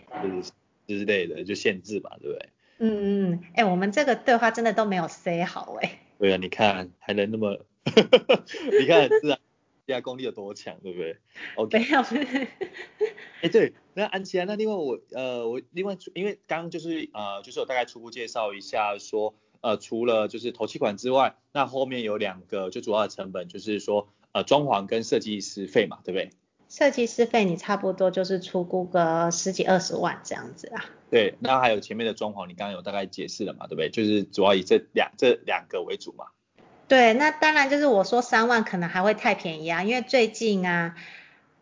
[0.87, 2.49] 之类的就限制吧，对不对？
[2.79, 5.99] 嗯嗯，哎、欸，我们这个对话真的都没有 say 好哎、欸。
[6.19, 9.39] 对啊，你看还能那么， 你看是
[9.93, 9.97] 啊。
[9.97, 11.17] 加功力有多强，对不对？
[11.57, 11.79] OK。
[11.79, 12.01] 没有。
[13.43, 26.31] 哎，对，那安琪啊，那另外我呃我另外因为刚刚就是呃就是我大概初步介绍一下说呃除了就是投期款之外，那后面有两个最主要的成本就是说呃装潢跟设计师费嘛，对不对？
[26.69, 30.85] 设计师费你差不多就是出估个十几二十万这样子啊。
[31.11, 33.91] 对，那还有前面的装潢你刚刚有大概解释了嘛，对不对？
[33.91, 36.27] 就是主要以这两这两个为主嘛。
[36.91, 40.97] 对，那当然就是我说三万可能还会太便宜啊，因为最近啊，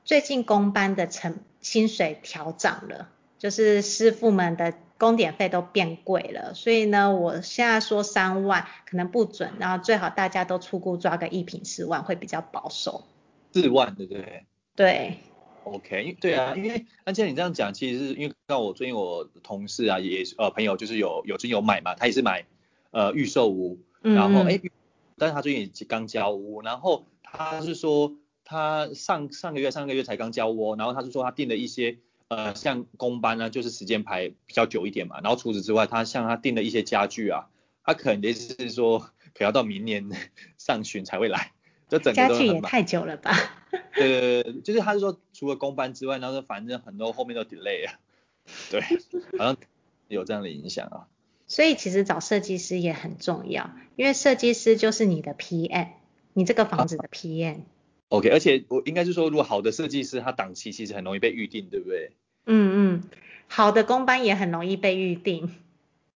[0.03, 13.05] 最近工班的成薪水调涨了，就是师傅们的工点费都变贵了，所以呢，我现在说三万可能不准，然后最好大家都出估抓个一平四万会比较保守。
[13.53, 14.47] 四万对不对？
[14.75, 15.19] 对。
[15.65, 22.47] OK，对啊，因为而且你这样讲，其实是因为像我最近我同事啊，也呃朋友就是有有真有买嘛，他也是买
[22.93, 24.59] 呃预售屋，然后哎。
[24.63, 24.71] 嗯
[25.19, 37.49] 但是他最近也刚交屋，然后他是说他上上个月上个月才刚交屋，然后他是说他订了一些呃像工班呢，就是时间排比较久一点嘛，然后除此之外，他像他订了一些家具啊，
[37.85, 40.09] 他可能就是说可能要到明年
[40.57, 41.53] 上旬才会来，
[41.89, 43.31] 就整个家具也太久了吧？
[43.95, 47.99] 对对对，就是他是说除了工班之外，然后反正很多后面都 delay 啊，
[48.71, 48.81] 对，
[49.37, 49.57] 好像
[50.09, 51.07] 有这样的影响啊。
[51.49, 55.89] 所以其实找设计师也很重要，因为设计师就是你的 PM，
[56.35, 57.63] 你这个房子的 PM。
[58.11, 62.13] OK，而且我应该是说，如果好的设计师，他档期其实很容易被预定，对不对？
[62.47, 63.03] 嗯嗯，
[63.49, 65.55] 好的工班也很容易被预定。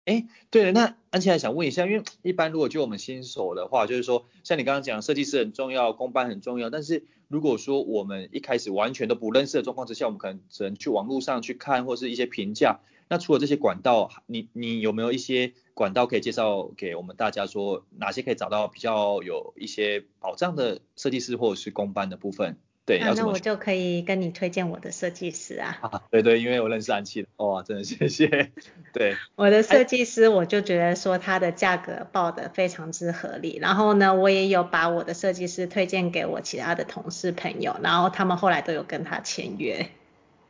[0.05, 12.81] 哎，对了，那安琪还想问一下，因为一般如果就我们新手的话，就是说像你刚刚讲，设计师很重要，工班很重要，但是如果说我们一开始完全都不认识的状况之下，我们可能只能去网络上去看，或是一些评价。
[13.09, 22.57] 那除了这些管道，你你有没有一些管道可以介绍给我们大家说，哪些可以找到比较有一些保障的设计师或者是公班的部分？
[22.85, 25.79] 对，啊、那我就可以跟你推荐我的设计师啊。
[25.87, 28.51] 啊，对对，因为我认识安琪拉，哇，真的谢谢。
[28.93, 39.88] 对， 我的设计师，我就觉得说他的价格报的非常之合理，然后呢，我也有把我的设计师推荐给我其他的同事朋友，然后他们后来都有跟他签约。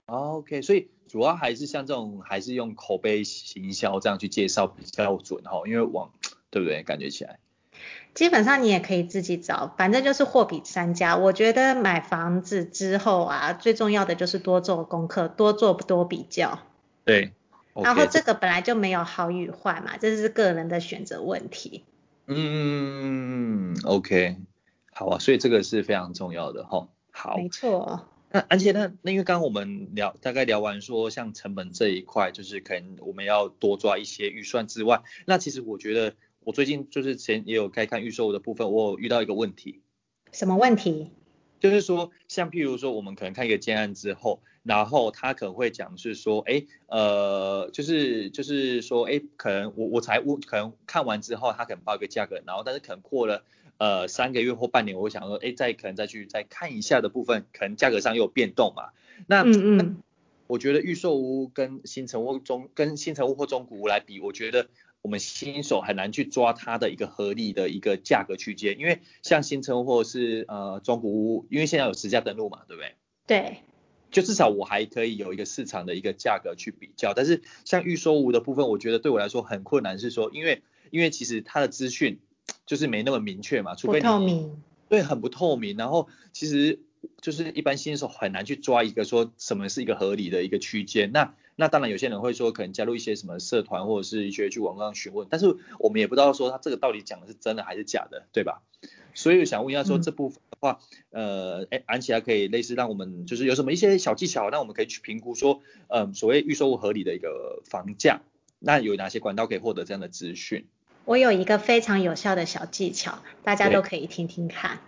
[0.07, 0.89] OK，所以。
[1.13, 6.11] 主要还是像这种，还是用口碑行销这样去介绍比较准哈，因为网
[6.49, 6.83] 对不对？
[6.83, 7.39] 感觉起来。
[8.15, 11.19] 基本上你也可以自己找，反正就是货比三家。
[11.19, 16.61] 我觉得买房子之后啊，最重要的就是多做功课，多做多比较。
[17.05, 17.35] 对。
[17.75, 21.85] Okay, 然后这个本来就没有好与坏嘛，这是个人的选择问题。
[22.27, 24.39] 嗯，OK，
[24.95, 26.89] 好啊，所以这个是非常重要的哈。
[27.11, 27.37] 好。
[27.37, 28.09] 没错。
[28.33, 39.83] 那而且那那因为刚刚我们聊大概聊完说像成本这一块，就是可能我们要多抓一些预算之外，那其实我觉得我最近就是前也有在看预售的部分，我有遇到一个问题。
[40.33, 41.11] 什么问题？
[41.61, 53.43] 就是说像譬如说我们可能看一个建案之后，然后他可能会讲是说，哎，呃，就是就是说，哎，可能我我才我可能看完之后，他可能报一个价格，然后但是可能过了
[53.79, 58.91] 呃三个月或半年，我想说，哎，再可能再去再看一下的部分，可能价格上又有变动嘛。
[59.27, 59.97] 那嗯嗯，
[60.47, 64.69] 我觉得预售屋跟新城屋中跟新城屋或中古屋来比，我觉得
[65.03, 72.95] 我们新手很难去抓它的一个合理的一个价格区间，因为像新城屋或者是呃中古屋，因为现在有实价登录嘛，对不对？
[73.27, 73.57] 对。
[74.13, 82.21] 就至少我还可以有一个市场的一个价格去比较，但是像预售屋的部分，我觉得对我来说很困难，是说因为因为其实它的资讯
[82.67, 86.79] 就是没那么明确嘛，除非你，透明，对，很不透明，然后其实
[87.21, 98.63] 就是一般新手很难去抓一个说什么是一个合理的一个区间，那那当然有些人会说可能加入一些什么社团或者是一些去网上询问，但是我们也不知道说他这个到底讲的是真的还是假的，对吧？
[99.15, 108.21] 所以想问一下说这部分的话，嗯、呃，哎，安琪拉可以类似让我们就是有什么一些小技巧，那我们可以去评估说，嗯、呃，所谓预售屋合理的一个房价，
[108.59, 110.67] 那有哪些管道可以获得这样的资讯？
[111.05, 114.79] 我有一个非常有效的小技巧，大家都可以听听看。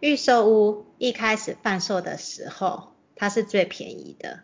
[0.00, 4.40] 预售屋一开始贩售的时候，它是最便宜的，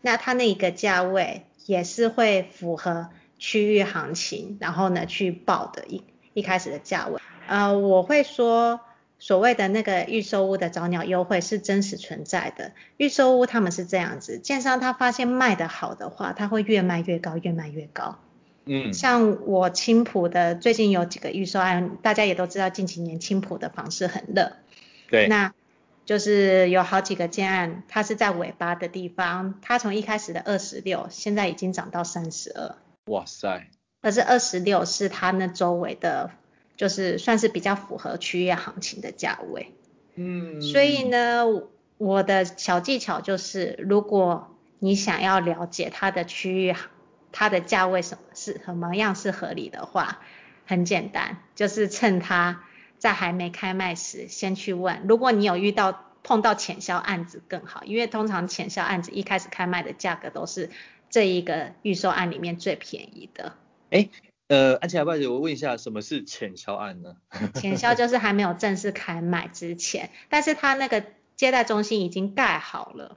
[0.00, 6.02] 那它那个价位也是会符合区域行情，然后呢去报的一
[6.34, 7.20] 一开始的价位。
[7.46, 8.80] 呃，我会说，
[9.18, 12.72] 所谓的那个预售屋的早鸟优惠是真实存在的。
[12.96, 18.18] 预售屋他们是这样子，建商他发现卖得好的话，他会越卖越高，越卖越高。
[18.64, 24.52] 嗯，像我青浦的最近有几个预售案，大家也都知道，近几年青浦的房市很热。
[25.10, 25.26] 对。
[25.28, 25.52] 那
[26.04, 32.76] 就是有好几个建案，它是在尾巴的地方，它从一开始的二十六，现在已经涨到三十二。
[33.06, 33.68] 哇塞！
[34.00, 36.30] 可是二十六是它那周围的。
[36.82, 39.72] 就是算是比较符合区域行情的价位，
[40.16, 41.44] 嗯，所以呢，
[41.96, 46.74] 我的小技巧就是，如果你想要了解它的区域，
[47.30, 50.22] 它的价位什么是什么样是合理的话，
[50.66, 52.64] 很简单，就是趁它
[52.98, 55.02] 在还没开卖时先去问。
[55.06, 60.68] 如果你有遇到碰到潜销案子更好，因为通常潜销案子一开始开卖的价格都是
[61.10, 63.52] 这一个预售案里面最便宜的。
[63.90, 64.10] 诶
[64.52, 67.16] 呃，安琪拉，不好，我问一下，什么是潜销案呢？
[67.56, 71.02] 潜销就是还没有正式开卖之前，但是他那个
[71.36, 73.16] 接待中心已经盖好了，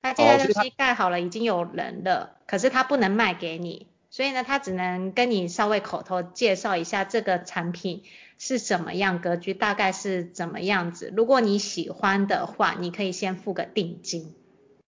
[0.00, 8.02] 他接待中心盖好了，已经有人了，可是他不能卖给你，所以呢，他只能跟你稍微口头介绍一下这个产品
[8.38, 11.12] 是什么样格局，大概是怎么样子。
[11.14, 14.34] 如果你喜欢的话，你可以先付个定金。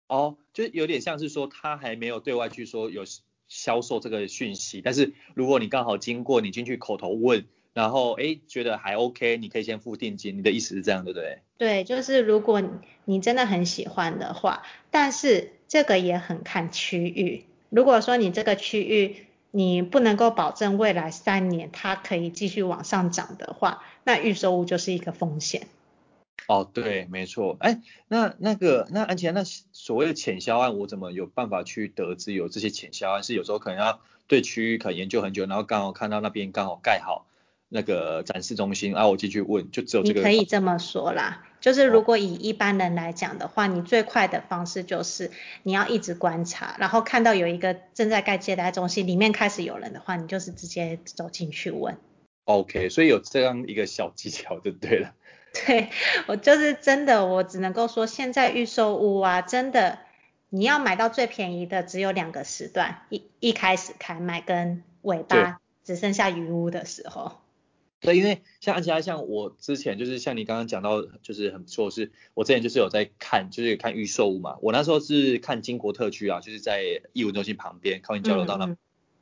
[0.07, 3.03] 哦，就有点像是说他还没有对外去说有。
[3.49, 10.39] 销售这个讯息，但是如果你刚好经过，你进去口头问，然后诶觉得还 OK，你可以先付定金。
[10.39, 11.39] 你的意思是这样，对不对？
[11.59, 12.63] 对，就是如果
[13.05, 17.45] 你真的很喜欢的话，但是这个也很看区域。
[17.71, 19.17] 如果说你这个区域
[19.51, 25.67] 你不能够保证未来三年它可以继续往上涨的话，那预售屋就是一个风险。
[26.47, 27.57] 哦，对，没错。
[27.61, 33.23] 哎，那那个，那安琪拉，那所谓的潜销案，我怎么有办法去得知有这些潜销案？
[33.23, 37.27] 是有时候可能要对区域可能研究很久，然后刚好看到那边刚好盖好
[37.69, 40.21] 那个展示中心，然后我进去问，就只有这个。
[40.21, 45.31] 你可以这么说啦，就是如果以一般人来讲的话，哦，你最快的方式就是
[45.63, 51.97] 你要一直观察，然后看到有一个正在盖接待中心，里面开始有人的话，你就是直接走进去问。
[52.45, 55.15] OK，所以有这样一个小技巧就对了。
[55.67, 55.89] 对，
[56.27, 60.01] 我就是真的，我只能够说，现在预售屋啊，真的，
[60.49, 67.41] 你要买到最便宜的只有两个时段，一一开始开卖跟尾巴只剩下余屋的时候。
[68.01, 78.77] 对，因为像安琪拉，像我之前就是像你刚刚讲到，就是很不错，是我之前就是有在看，就是看预售屋嘛，我那时候是看金国特区啊，就是在艺文中心旁边，靠近交流道那，嗯嗯，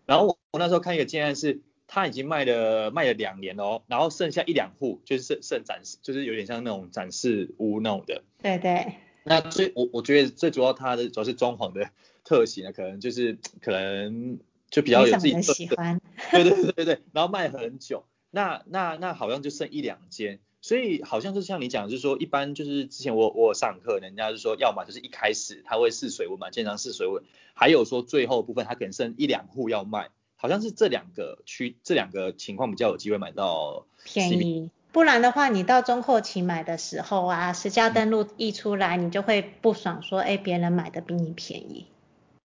[0.07, 1.61] 然后我我那时候看一个建案是。
[1.95, 8.23] 他已经卖了卖了两年了哦，然后剩下一两户，就是剩剩展示，就是有点像那种展示屋那种的。
[8.43, 8.95] 对对。
[9.25, 11.91] 那最我我觉得最主要它的主要是装潢的
[12.25, 14.39] 特型呢，可能就是可能
[14.71, 16.01] 就比较有自己的喜欢。
[16.31, 27.23] 对对对对对，然后卖很久，那那那好像就剩一两间，所以好像是像你讲，就是说一般就是之前我我有上课，人家就说要么就是一开始他会试水温嘛，经常试水温，
[27.53, 30.09] 还有说最后部分他可能剩一两户要卖。
[30.43, 41.87] 好像是这两个区，这两个情况比较有机会买到便宜，不然的话，你到中后期买的时候啊，实价登录一出来，嗯、你就会不爽，说，哎，别人买的比你便宜。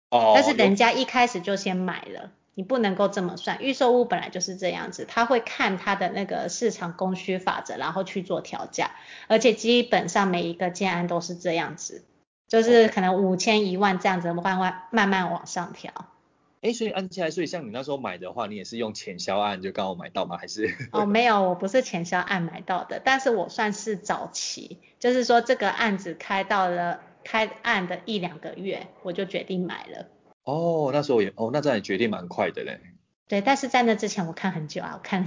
[0.09, 0.33] 哦。
[0.35, 3.63] 但是人家一开始就先买了，你不能够这么算。
[3.63, 8.93] 预售屋本来就是这样子，他会看他的那个市场供需法则，然后去做调价，
[9.29, 12.07] 而且基本上每一个建案都是这样子。
[12.49, 15.93] 就是可能五千一万这样子慢慢慢慢往上调。
[16.63, 20.37] 哎，所以按起来，所以像你那时候买的话，你也是用潜销案就刚好买到吗？
[20.37, 20.73] 还是？
[20.93, 30.07] 哦，没有，我不是潜销案买到的，但是我算是早期，就是说这个案子开到了开案的一两个月，我就决定买了。
[30.45, 32.81] 哦，那时候也，哦，那这样也决定蛮快的嘞。
[33.27, 35.27] 对，但是在那之前我看很久啊，我看。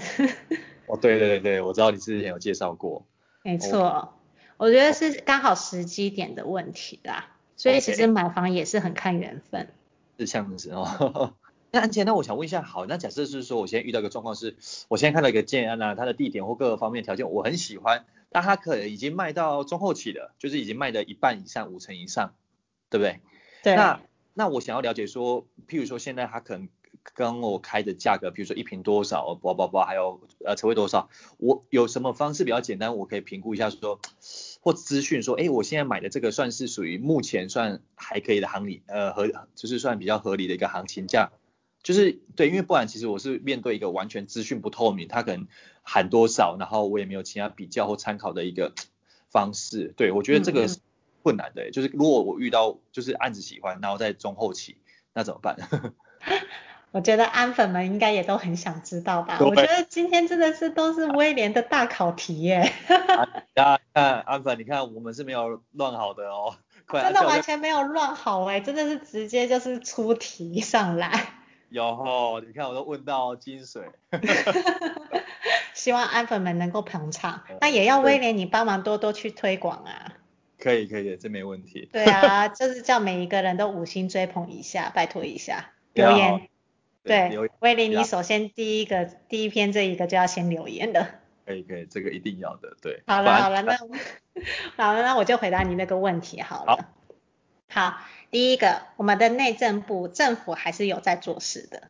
[0.88, 3.05] 哦，对对对，我知道你之前有介绍过。
[3.43, 4.09] 没错，哦、
[4.55, 7.27] 我觉得是刚好时机点的问题啦，
[7.57, 9.67] 所以其实买房也是很看缘分。
[10.18, 11.34] 是这样子哦，
[11.72, 14.55] 那安杰，那我想问一下，好，那假设是说我现在遇到一个状况是，
[14.88, 22.34] 我现在看到一个建安啊，它的地点或各个方面条件我很喜欢，但它可能已经卖到中后期了，就是已经卖了一半以上，五成以上，
[22.89, 23.20] 对不对？
[23.63, 23.76] 对。
[23.76, 24.01] 那
[24.34, 26.70] 那我想要了解说，譬如说现在它可能
[27.14, 33.99] 跟我开的价格，比如说一瓶多少，包包包，还有呃车位多少，我有什么方式比较简单，我可以评估一下说。
[34.66, 41.34] 或资讯说，哎，我现在买的这个算是属于目前算还可以的行理，呃，合就是算比较合理的一个行情价，
[41.84, 45.47] 就是对，因为不然其实我是面对一个完全资讯不透明，他可能
[45.84, 48.74] 喊多少，然后我也没有其他比较或参考的一个
[49.30, 50.80] 方式，对，我觉得这个是
[51.22, 54.78] 困难的，嗯、就是如果我遇到就是案子喜欢，然后在中后期，
[55.14, 55.58] 那怎么办？
[56.91, 59.38] 我觉得安粉们应该也都很想知道吧？
[59.41, 62.71] 我觉得今天真的是都是威廉的大考题耶。
[63.55, 66.55] 啊，看安粉，你看我们是没有乱好的哦。
[66.88, 71.33] 真的完全没有乱好哎，真的是直接就是出题上来。
[71.69, 73.83] 有哦，你看我都问到精髓。
[75.73, 80.13] 希望安粉们能够捧场，那也要威廉你帮忙多多去推广啊。
[80.59, 81.89] 可以可以，这没问题。
[81.91, 86.47] 对啊，就是叫每一个人都五星追捧一下，拜托一下，留言。
[87.06, 91.08] 对，威廉，你首先第一个第一篇这一个就要先留言的。
[91.45, 93.03] 可以可以，这个一定要的，对。
[93.06, 93.78] 好了好了，那
[94.76, 96.89] 好了，那我就回答你那个问题好了。
[97.70, 97.97] 好，好，
[98.32, 101.84] 第一个，我们的内政部政府还是有在做事的，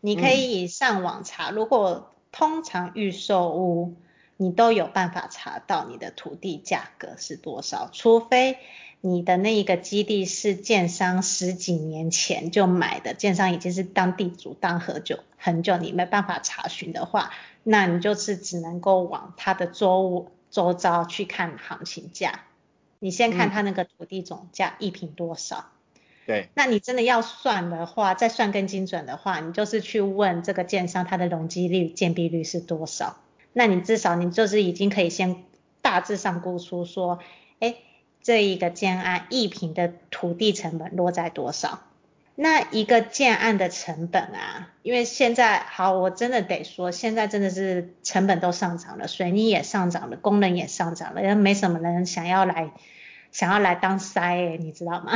[0.00, 3.96] 你可以上网查，嗯、如果通常预售屋，
[4.36, 8.56] 你都有办法查到你的土地价格是多少，除非。
[9.02, 17.30] 你的那一个基地是建商十几年前就买的，建商已经是当地主当很久很久，你没办法查询的话，
[17.62, 22.40] 那你就是只能够往它的周周遭去看行情价。
[22.98, 25.70] 你先看它那个土地总价一平多少。
[26.26, 26.50] 对。
[26.52, 33.16] 那你真的要算的话，再算更精准的话，你就是去问这个建商它的容积率、建蔽率是多少。
[33.54, 35.44] 那你至少你就是已经可以先
[35.80, 37.18] 大致上估出说，
[37.60, 37.76] 哎。
[38.22, 41.80] 这一个建案一平的土地成本落在多少？
[42.34, 52.70] 那一个建案的成本啊，因为现在好，我真的得说，现在真的是成本都上涨了，水泥也上涨了，工人也上涨了，也没什么人想要来
[53.30, 55.12] 想要来当塞，你知道吗？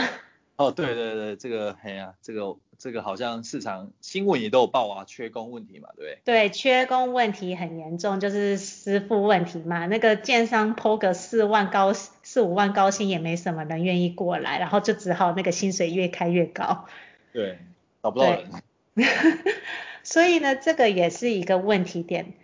[0.56, 2.56] 哦，对对对，这个很呀，这个。
[2.78, 6.18] 这个好像市场新闻也都有报啊，缺工问题嘛，对不对？
[6.24, 9.86] 对，缺工问题很严重，就是师傅问题嘛。
[9.86, 16.86] 那个建商抛个四万高四五万高薪也没什么人愿意过来，然后就只好那个薪水越开越高。
[17.32, 17.58] 对，
[18.02, 18.50] 找不到人。
[20.02, 22.34] 所以呢，这个也是一个问题点。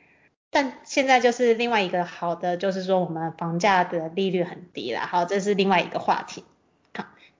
[0.53, 5.01] 但现在就是另外一个好的，就是说我们房价的利率很低了。
[5.01, 6.43] 好，这是另外一个话题。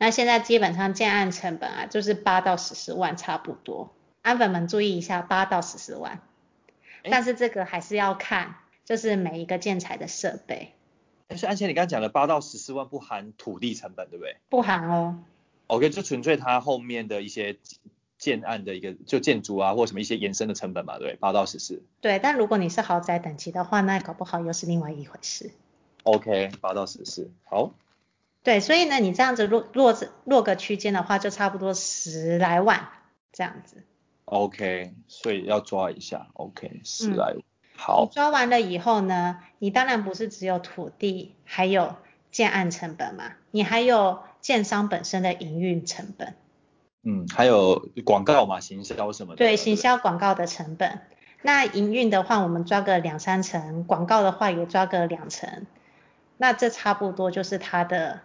[0.03, 3.93] 那现在基本上建案成本啊，就是八到十四万差不多。
[4.23, 6.23] 安粉们注意一下，八到十四万。
[7.03, 8.55] 但是这个还是要看，
[8.87, 10.73] 就是每一个建材的设备。
[11.27, 14.39] 但是安琪，你刚刚讲的八到十四万不含土地成本，对不对？
[14.49, 15.23] 不含哦。
[15.67, 17.59] OK，就纯粹它后面的一些
[18.17, 21.83] 建案的一个就建筑啊，或什么一些延伸的成本嘛，对，八到十四。
[22.01, 25.51] 对，但如果你是豪宅等级的话，那搞不好又是另外一回事。
[26.05, 27.75] OK，八到十四，好。
[28.43, 32.89] 对，所以呢，你这样子落落落个区间的话，就差不多十来万
[33.33, 33.85] 这样子。
[34.25, 36.29] OK，所以要抓一下。
[36.33, 37.37] OK，十来万。
[37.37, 37.43] 嗯、
[37.77, 38.07] 好。
[38.09, 41.97] 你抓完了以后呢，你当然不是只有土地，还有
[42.31, 46.35] 建案成本嘛，你还有建商本身的营运成本。
[47.03, 49.37] 嗯，还有广告嘛，行销什么的。
[49.37, 51.03] 对，行销广告的成本。
[51.43, 55.67] 那营运的话，我们抓个两三成，广告的话也抓个两成，
[56.39, 58.23] 那这差不多就是它的。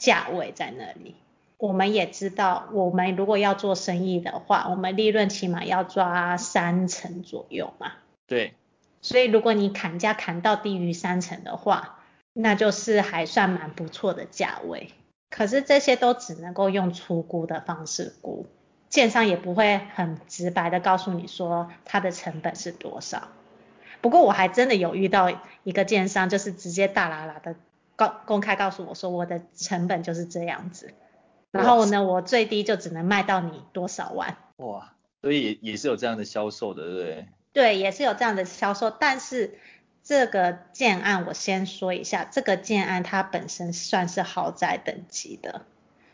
[0.00, 1.14] 价位在那里，
[1.58, 7.92] 我们也知道，我们如果要做生意的话，我们利润起码要抓三成左右嘛。
[8.26, 8.54] 对。
[9.02, 12.00] 所以如果你砍价砍到低于三成的话，
[12.32, 14.90] 那就是还算蛮不错的价位。
[15.30, 18.46] 可是这些都只能够用粗估的方式估，
[18.88, 23.28] 建商也不会很直白的告诉你说它的成本是多少。
[24.00, 25.30] 不过我还真的有遇到
[25.62, 27.54] 一个建商，就是直接大喇喇的。
[28.00, 30.94] 告公开告诉我说我的成本就是这样子，
[31.50, 34.38] 然后呢，我最低就只能卖到你多少万。
[34.56, 37.28] 哇，所以也是有这样的销售的，对不对？
[37.52, 39.58] 对，也是有这样的销售，但是
[40.02, 45.60] 这个建案我先说一下，这个建案它本身算是豪宅等级的。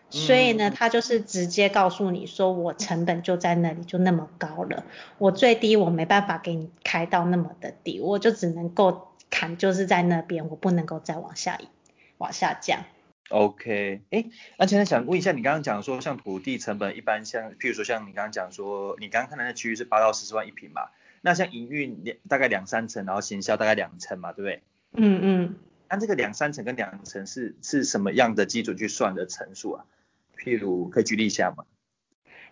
[0.08, 4.84] 所以呢，他就是直接告诉你说，我成本就在那里，就那么高了。
[5.18, 11.58] 我最低我没办法给你开到那么的低，我就只能够砍，就是在那边，我不能够再往下
[12.18, 12.84] 往下降。
[13.28, 20.82] OK，哎，那现在想问一下，你刚刚讲说，像土地成本一般像，譬如说像你刚刚讲说，你刚刚看的那区域是八到十四万一平嘛？
[21.22, 24.62] 那像营运两大概两三层，然后行销大概两层嘛，对不对？
[24.92, 25.54] 嗯嗯。
[25.88, 29.84] 那这个两三层跟两层是是什么样的基准去算的层数啊？
[30.38, 31.64] 譬如可以举例一下吗？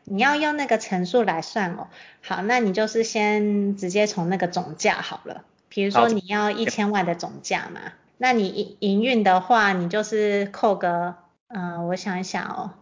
[0.05, 1.89] 你要用那个层数来算哦。
[2.21, 5.45] 好，那你就是先直接从那个总价好了。
[5.69, 11.17] 比如说你要一千万的总价嘛，那你营营运的话，你就是扣个，
[11.49, 12.75] 嗯、呃，我想一想哦，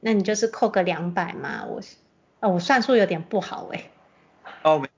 [0.00, 1.64] 那你就是扣个两百嘛。
[1.66, 1.80] 我，
[2.40, 3.90] 哦，我算数有点不好诶。
[4.62, 4.88] 哦，没，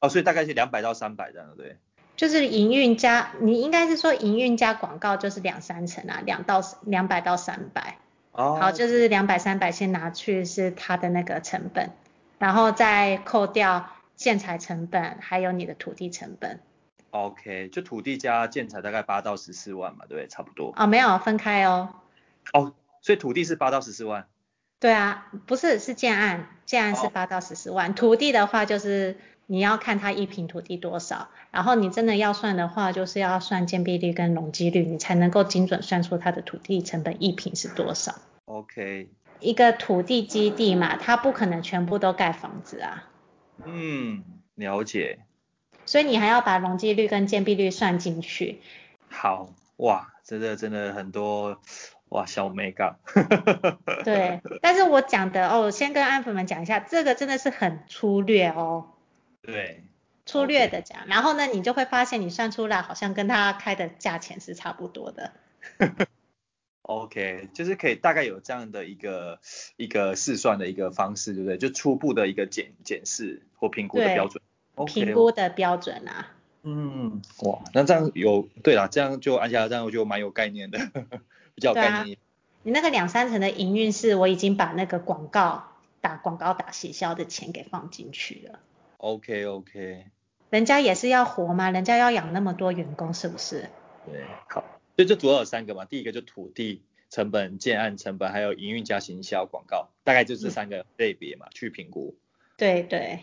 [0.00, 1.76] 哦，所以大概是两百到三百这样，对。
[2.16, 7.96] 就是营运加，你应该是说营运加广告就是两三成啊，两到两百到三百。
[8.32, 11.90] 哦，好，就是两百三百先拿去是它的那个成本，
[12.38, 16.60] 然后再扣掉建材成本，还有你的土地成本。
[17.10, 20.72] OK，就土地加建材大概八到十四万嘛，对，差不多。
[20.76, 21.88] 哦，没有分开哦。
[22.52, 24.26] 哦，所以土地是八到十四万。
[24.78, 38.14] 对啊，不是，是建案，建案是八到十四万，哦，土地的话就是你要看它一平土地多少，然后你真的要算的话，就是要算建蔽率跟容积率，你才能够精准算出它的土地成本一平是多少。
[38.46, 43.04] OK，一个土地基地嘛，它不可能全部都盖房子啊。
[43.66, 45.18] 嗯，了解。
[45.90, 48.60] 所以你还要把容积率跟建蔽率算进去。
[49.08, 51.60] 好，哇，真的真的很多，
[52.10, 53.00] 哇，小美感。
[54.06, 58.92] 对，但是我讲的哦，先跟安粉们讲一下，这个真的是很粗略哦。
[59.42, 59.82] 对。
[60.26, 61.08] 粗略的讲，okay.
[61.08, 65.32] 然后呢，你就会发现你算出来好像跟他开的价钱是差不多的。
[66.82, 69.40] OK，就是可以大概有这样的一个
[69.76, 71.58] 一个试算的一个方式，对不对？
[71.58, 74.40] 就初步的一个检检视或评估的标准。
[74.84, 76.32] 评估的标准啊。
[76.62, 80.78] 嗯，哇，那这样有对啦，这样就按下来，这样我就蛮有概念的，
[81.54, 82.16] 比较有概念。
[82.16, 82.20] 啊、
[82.62, 85.64] 你那个两三层的营运是，我已经把那个广告
[86.02, 88.60] 打广告打行销的钱给放进去了。
[88.98, 90.04] OK OK。
[90.50, 93.70] 人家也是要活嘛，人家要养那么多员工，是不是？
[94.04, 94.62] 对，好。
[94.96, 102.16] 所以就主要有三个嘛，第一个就土地成本、建案成本，还有营运加行销广告，大概就这三个类别嘛，嗯、去评估。
[102.58, 103.20] 对对。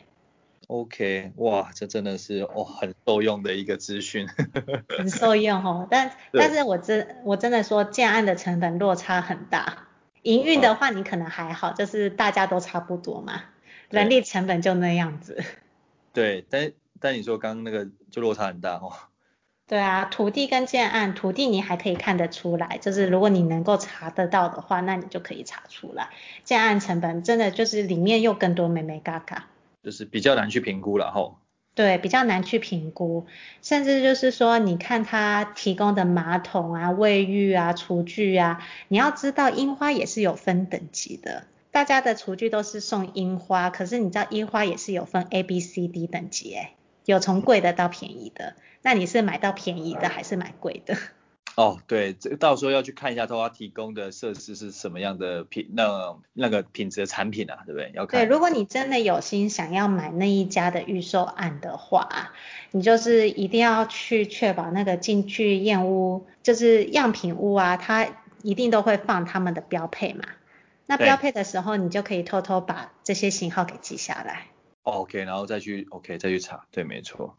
[0.68, 4.28] OK，哇，这真的是哦很受用的一个资讯。
[4.98, 9.88] 很受用哦，但但是我真我真的说建案的成本落差很大，
[10.24, 13.44] 营运的话你可能还好，就是大家都差不多嘛，
[13.90, 15.42] 人力成本就那样子。
[16.12, 18.92] 对，但但你说刚刚那个就落差很大哦。
[19.68, 26.10] 对啊，土地跟建案，土地你还可以看得出来，就是如果你能够查得到的话，那你就可以查出来。
[26.44, 29.44] 建案成本真的就是里面又更多眉眉角角，
[29.88, 31.38] 就是比较难去评估了吼。
[31.74, 33.26] 对，比较难去评估，
[33.62, 46.74] 甚至就是说，你看他提供的马桶啊、卫浴啊、厨具啊，你要知道樱花也是有分等级的，大家的厨具都是送樱花，可是你知道樱花也是有分 A、B、C、D 等级诶，
[47.06, 48.56] 有从贵的到便宜的。
[48.82, 50.98] 那你是买到便宜的还是买贵的？
[51.58, 57.92] 哦，对，这个到时候要去看一下他提供的设施是什么样的品，那那个品质的产品啊，对不对？
[57.96, 58.22] 要看。
[58.22, 62.32] 对，如果你真的有心想要买那一家的预售案的话，
[62.70, 68.08] 你就是一定要去确保那个进去验屋，就是样品屋啊，它
[68.44, 70.26] 一定都会放他们的标配嘛。
[70.86, 74.46] 那标配的时候，你就可以偷偷把这些型号给记下来。
[74.84, 77.36] OK，然后再去 OK 再去查，对，没错。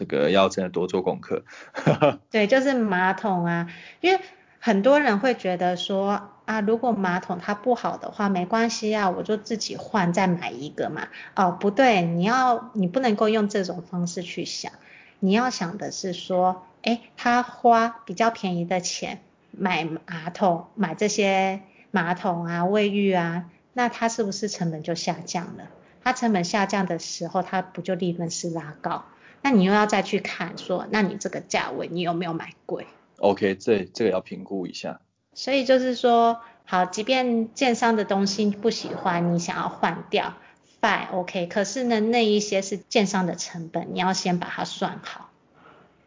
[0.00, 1.44] 这个要真的多做功课。
[2.32, 3.70] 对，就是马桶啊，
[4.00, 4.18] 因为
[4.58, 11.08] 很多人会觉得说啊，如果马桶它不好的话，没关系啊，我就自己换再买一个嘛。
[11.36, 14.72] 哦，不对，你要你不能够用这种方式去想，
[15.18, 19.20] 你要想的是说，哎，他花比较便宜的钱
[19.50, 25.64] 买马桶，买这些马桶啊、卫浴啊，那他是不是成本就下降了？
[26.02, 29.04] 他成本下降的时候，他不就利润是拉高？
[29.42, 32.86] 那你又要再去看说，那你这个价位你有没有买贵
[33.18, 35.00] ？OK，这这个要评估一下。
[35.32, 40.34] 所以就是说，好，即便建商的东西不喜欢，你想要换掉
[40.80, 41.46] ，fine OK。
[41.46, 45.30] 可是呢，那一些是建商的成本，你要先把它算好。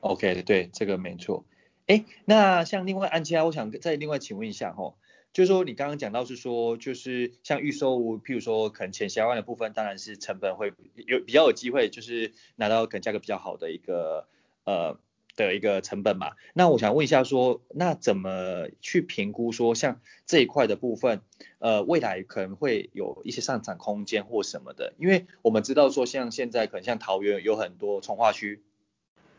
[0.02, 1.46] OK，对，这个没错。
[1.88, 4.94] 哎，那像另外安琪拉，我想再另外请问一下哈，
[5.34, 10.72] 就是说你刚刚讲到是说，就是像预售屋，譬如说可能前十万的部分，当然是成本会
[11.08, 14.28] 有比较有机会，就是拿到可能价格比较好的一个
[14.64, 15.00] 呃
[15.36, 16.34] 的一个成本嘛。
[16.54, 21.22] 那我想问一下说，那怎么去评估说像这一块的部分，
[21.58, 24.94] 呃，未来可能会有一些上涨空间或什么的？
[25.00, 28.62] 因为我们知道说像现在可能像桃园有很多从化区，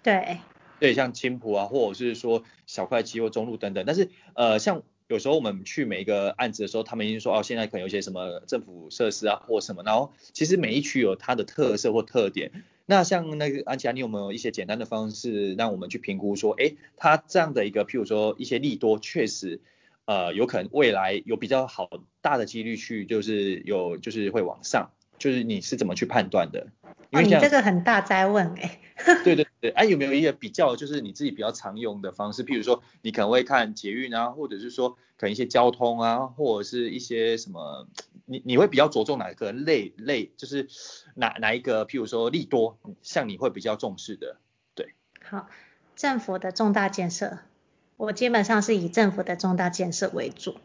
[0.03, 0.39] 对。
[0.81, 12.51] 对，像青浦啊，或者是说小块七或中路等等，但是呃，像有时候我们去每一个案子的时候，他们已经说哦，现在可能有些什么政府设施啊或什么，然后其实每一区有它的特色或特点。
[12.87, 19.61] 那像那个安琪拉，你有没有一些简单的方式让我们去评估说，哎，它这样的一个，譬如说一些利多，确实
[20.07, 21.89] 呃有可能未来有比较好
[22.21, 26.67] 大的几率去就是有就是会往上，就是你是怎么去判断的？
[27.12, 28.81] 哦，你这个很大哉问 哎。
[29.25, 32.45] 对对对，哎，有没有一个比较，就是你自己比较常用的方式？
[32.45, 37.89] 譬如说，你可能会看捷运啊，或者是说 可能一些交通啊，或者是一些什么，
[38.27, 40.69] 你你会比较着重哪个类类，就是
[41.17, 41.85] 哪哪一个？
[41.87, 44.37] 譬如说利多，像你会比较重视的，
[44.75, 44.95] 对。
[45.23, 45.49] 好，
[45.97, 47.39] 政府的重大建设，
[47.97, 50.57] 我基本上是以政府的重大建设为主，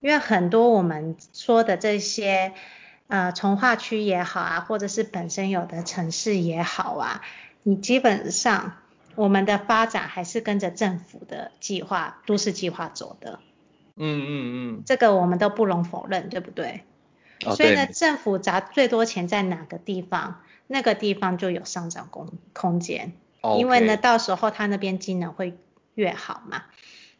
[0.00, 2.52] 因为很多我们说的这些
[3.08, 7.22] 呃从化区也好啊，或者是本身有的城市也好啊。
[7.64, 8.76] 你基本上，
[9.14, 13.40] 我们的发展还是跟着政府的计划、都市计划走的。
[13.96, 14.28] 嗯嗯
[14.78, 14.82] 嗯。
[14.86, 16.84] 这个我们都不容否认，对不对？
[17.44, 23.12] 哦，所以呢，政府砸最多钱在哪个地方，那个地方就有上涨空空间。
[23.42, 23.56] 哦。
[23.58, 25.58] 因为呢，到时候它那边机能会
[25.94, 26.62] 越好嘛。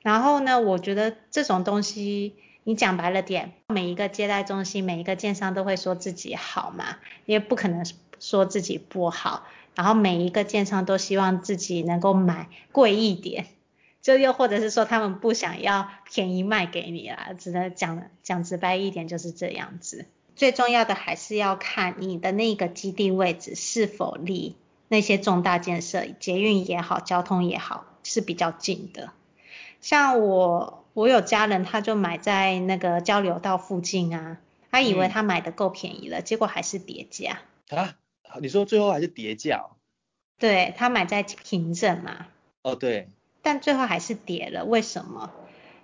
[0.03, 7.86] 然后呢，我觉得这种东西，你讲白了点，每一个接待中心、每一个建商都会说自己好嘛，也不可能
[8.20, 9.46] 说自己不好。
[9.74, 13.46] 然后每一个建商都希望自己能够买贵一点，
[14.02, 20.06] 就又或者是说他们不想要便宜卖给你啦，只能讲讲直白一点就是这样子。
[20.34, 24.56] 最重要的还是要看你的那个基地位置是否离
[24.88, 29.12] 那些重大建设，捷运也好，交通也好是比较近的。
[29.80, 34.38] 像我，我有家人他就买在那个交流道附近啊，
[34.72, 37.38] 他以为他买的够便宜了，嗯、结果还是叠价。
[37.68, 37.94] 啊？
[38.40, 39.66] 你说最后还是叠价？
[40.40, 42.26] 对，他买在平镇嘛。
[42.62, 43.11] 哦，对。
[43.42, 45.30] 但最后还是跌了，为什么？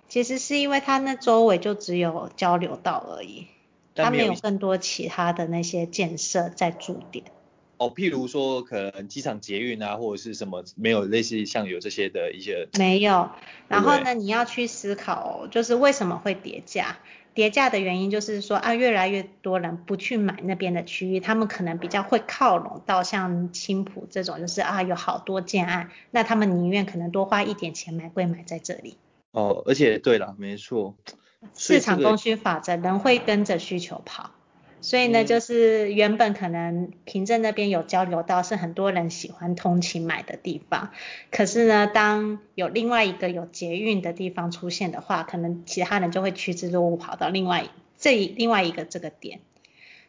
[0.09, 3.47] 其实是因为他那周围就只有交流道而已，
[3.95, 7.23] 他没有更多其他的那些建设在驻点。
[7.77, 12.67] 哦，譬如说可能机场捷运啊，或者是什么没有类似像有这些的一些。
[12.77, 13.29] 没有。
[13.67, 16.97] 然后呢，你要去思考，就是为什么会跌价？
[17.33, 28.95] 跌价的原因就是说啊，越来越多人不去买那边的区域，他们可能比较会靠拢到像青浦这种，就是啊有好多建案，那他们宁愿可能多花一点钱买贵买在这里。
[29.31, 30.95] 哦，而且对了，没错，
[31.57, 34.31] 市场供需法则，人会跟着需求跑。
[34.85, 40.91] 所以呢，就是原本可能凭证那边有交流到，是很多人喜欢通勤买的地方。
[41.31, 47.67] 可是呢，当有另外一个有捷运的地方出现的话，可能其他人就会趋之若鹜跑到另外
[47.97, 49.39] 这另外一个这个点。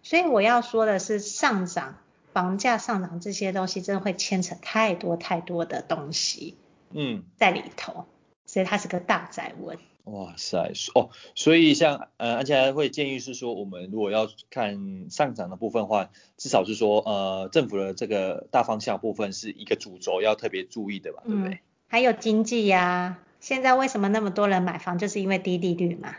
[0.02, 1.96] 所以我要说的是，上涨
[2.34, 6.58] 房价上涨这些东西，真的会牵扯太多太多的东西，
[6.90, 8.04] 嗯，在里头。
[8.44, 9.78] 所以它是个大宅问。
[10.06, 21.54] 哇塞，哦，所以像呃，安琪拉会建议是说，我们如果要看上涨的部分的话，至少是说呃，政府的这个大方向部分是一个主轴要特别注意的吧，对不对？
[21.54, 26.14] 嗯，还有经济呀，啊，现在为什么那么多人买房，就是因为低利率嘛。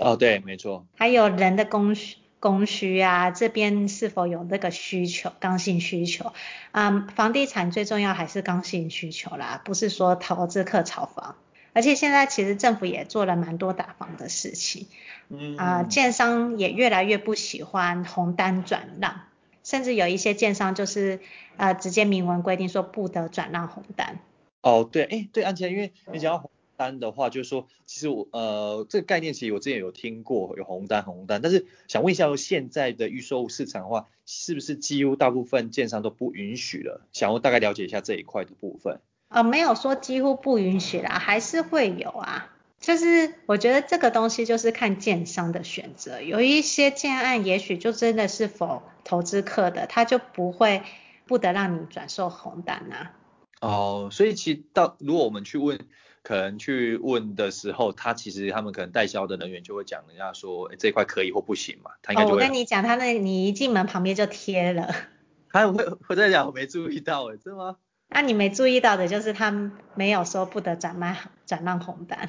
[0.00, 0.84] 哦，对，没错。
[0.96, 6.32] 还有人的供需，供需啊，这边是否有那个需求，刚性需求
[6.72, 11.36] 啊，嗯，房地产最重要还是刚性需求啦，不是说投资客炒房。
[11.72, 14.88] 而且现在其实政府也做了蛮多打房的事情，
[15.28, 19.20] 嗯啊、呃，建商也越来越不喜欢红单转让，
[19.62, 21.20] 甚至有一些建商就是
[21.56, 24.18] 呃直接明文规定说不得转让红单。
[24.62, 37.06] 哦，对，哎，对，安琪拉，因为你讲到红单的话，就是说其实我呃这个概念其实我之前有听过有红单红单，但是想问一下，现在的预售市场的话，是不是几乎大部分建商都不允许了？
[37.12, 39.00] 想要大概了解一下这一块的部分。
[39.30, 42.52] 呃，没有说几乎不允许啦，还是会有啊。
[42.80, 50.82] 就是我觉得这个东西就是看建商的选择，有一些建案也许就真的是否投资客的，他就不会
[51.26, 53.12] 不得让你转售红单呐、啊。
[53.60, 55.78] 哦，所以其实到如果我们去问，
[56.22, 62.36] 可能去问的时候，他其实他们可能代销的人员就会讲人家说，诶这块可以或不行嘛，他应该就会、哦。
[62.36, 64.92] 我跟你讲，他那你一进门旁边就贴了。
[65.52, 67.76] 还有会会在讲，我没注意到诶，是吗？
[68.10, 72.28] 那你没注意到的就是他没有说不得转卖转让红单。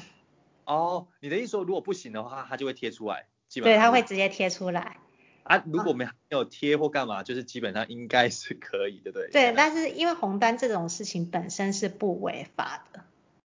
[0.66, 3.78] 哦，你的意思说如果不行的话，他就会贴出来，基本上。
[3.78, 4.98] 对，他会直接贴出来。
[5.44, 9.28] 啊，如果没有贴或干嘛，就是基本上应该是可以的，对。
[9.32, 13.02] 对，但是因为红单这种事情本身是不违法的。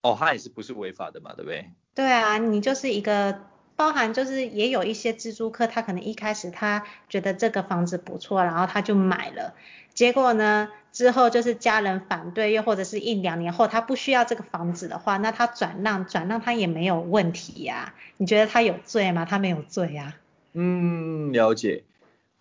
[0.01, 1.71] 哦，它也是不是违法的嘛，对不对？
[1.95, 3.41] 对啊，你就是一个
[3.77, 9.55] 包含就是也有一些蜘蛛客，他可能一开始他觉得这个房子不错，然后他就买了，
[9.97, 19.25] 结果呢之后就是家人反对，又或者是一两年后他不需要这个房子的话，那他转让转让他也没有问题呀，你觉得他有罪吗？
[19.25, 20.13] 他没有罪呀。
[20.53, 21.83] 嗯，了解。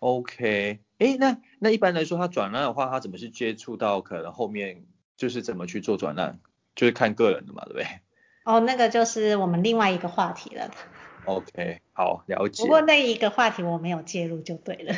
[0.01, 4.85] OK，哎，那那一般来说他转让的话，他怎么去接触到可能后面
[5.17, 6.39] 就是怎么去做转让？
[6.75, 7.87] 就是看个人的嘛，对不对？
[8.45, 10.71] 哦，那个就是我们另外一个话题了。
[11.25, 12.63] OK，好，了解。
[12.63, 14.95] 不过那一个话题我没有介入就对了。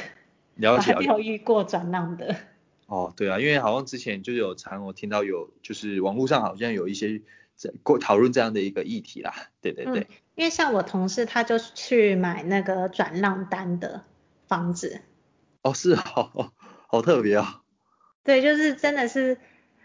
[0.58, 0.92] 了解。
[0.92, 2.36] 还没有遇过转让的。
[2.86, 7.22] 哦，对啊，因为好像之前就有常我听到有，就是网络上好像有一些
[7.56, 9.32] 在过讨论这样的一个议题啦。
[9.60, 10.00] 对对对。
[10.00, 14.04] 嗯，因为像我同事他就去买那个转让单的
[14.46, 15.00] 房子。
[15.62, 16.52] 哦，是哦，
[16.86, 17.62] 好特别啊。
[18.22, 19.38] 对，就是真的是。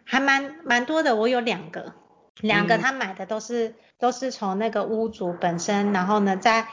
[0.05, 1.93] 还蛮蛮多的，我有两个，
[2.41, 6.67] 两个他买的都是、嗯、都是从那个屋主本身，然后呢在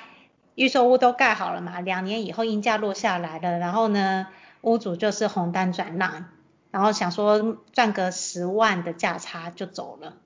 [0.60, 4.26] 预售屋都盖好了嘛，两年以后阴价落下来了，然后呢
[4.60, 6.26] 屋主就是红单转让，
[6.70, 10.18] 然后想说赚个十万的价差就走了。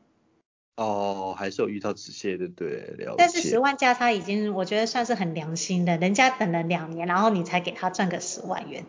[0.74, 3.14] 哦，还是有遇到这些的，对，了解。
[3.16, 8.85] 但是十万价差已经我觉得算是很良心的，人家等了两年，然后你才给他赚个十万元。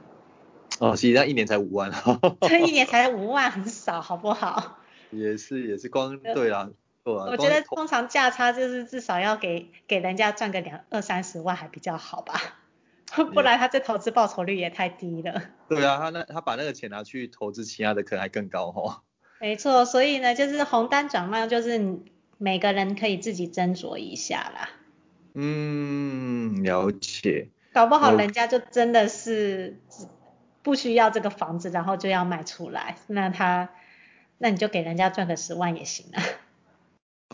[0.79, 1.91] 哦，实际上一年才五万，
[2.41, 4.79] 这一年才五万很少，好不好？
[5.13, 6.69] 也是也是光对啊，对啊。
[7.14, 12.41] 我觉得通常价差就是至少要给给人家赚个两二三十万还比较好吧，
[13.34, 15.41] 不然他这投资报酬率也太低了。
[15.70, 19.01] 对啊，他那他把那个钱拿去投资其他的可能还更高哦。
[19.39, 21.99] 没错，所以呢，就是红单转让就是
[22.38, 24.70] 每个人可以自己斟酌一下啦。
[25.34, 27.49] 嗯，了解。
[27.74, 29.80] 搞不好人家就真的是。
[30.64, 33.70] 不需要这个房子，然后就要卖出来，那他，
[34.39, 36.24] 那你就给人家赚个十万也行啊。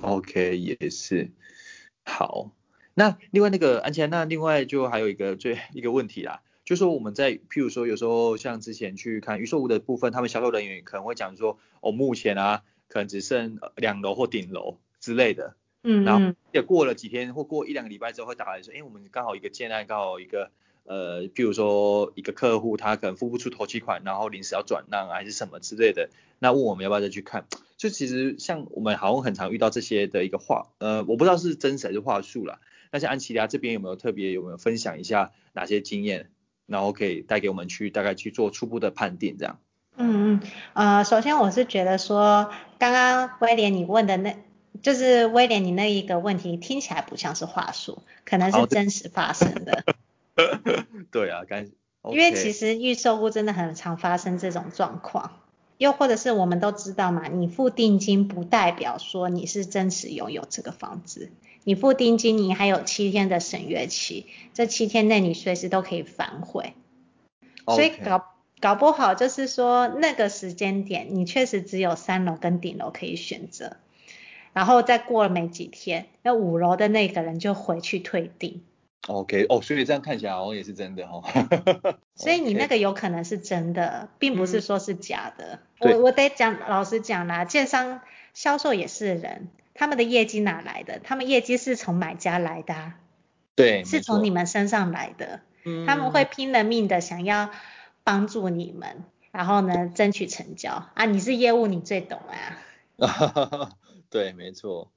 [0.01, 1.29] OK，也是。
[2.03, 2.51] 好，
[2.93, 15.55] 那另外那个安琪拉，那另外就还有一个最 一个问题啦，就是说我们在譬如说有时候像之前去看预售屋的部分，他们销售人员可能会讲说，哦，目前啊可能只剩两楼或顶楼之类的。
[15.83, 16.05] 嗯，嗯。
[16.05, 20.51] 然后也过了几天或过一两个礼拜之后会打来说，哎，我们刚好一个建案，刚好一个。
[20.83, 26.09] 呃，譬如说一个客户他可能付不出头期款，然后临时要转让还是什么之类的，
[26.39, 27.45] 那问我们要不要再去看？
[27.77, 32.59] 就其实像我们好像很常遇到这些的一个话，呃，我不知道是真实还是话术啦。
[32.91, 36.29] 那像安琪拉这边有没有特别有没有分享一下哪些经验，
[36.67, 39.59] 然后可以带给我们去大概去做初步的判定这样？
[39.97, 40.41] 嗯嗯，
[40.73, 44.35] 呃，首先我是觉得说，刚刚威廉你问的那，
[44.81, 49.83] 就是威廉你那一个问题听起来不像是话术，可能是真实发生的。
[51.11, 51.41] 对啊，
[52.11, 55.39] 因为其实预售屋真的很常发生这种状况，
[55.77, 61.29] 又或者是我们都知道嘛，你付定金不代表说你是真实拥有这个房子，
[61.63, 66.73] 你付定金你还有七天的审阅期，这七天内你随时都可以反悔。
[67.67, 68.25] 所以搞
[68.59, 73.77] 搞不好就是说那个时间点你确实只有三楼跟顶楼可以选择，
[74.53, 78.63] 然后再过了没几天，那五楼的那个人就回去退订。
[79.07, 81.97] OK，哦，所以这样看起来好像也是真的哈、哦。
[82.15, 85.59] 所以你那个有可能是真的，并不是说是假的。
[85.79, 88.01] 嗯、我我得讲，老实讲啦，建商
[88.33, 90.99] 销售也是人，他们的业绩哪来的？
[90.99, 92.95] 他们业绩是从买家来的、啊，
[93.55, 95.41] 对，是从你们身上来的。
[95.65, 97.49] 嗯，他们会拼了命的想要
[98.03, 101.05] 帮助你们，然后呢，争取成交啊。
[101.05, 102.19] 你是业务，你最懂
[102.99, 103.77] 啊。
[104.11, 104.91] 对，没错。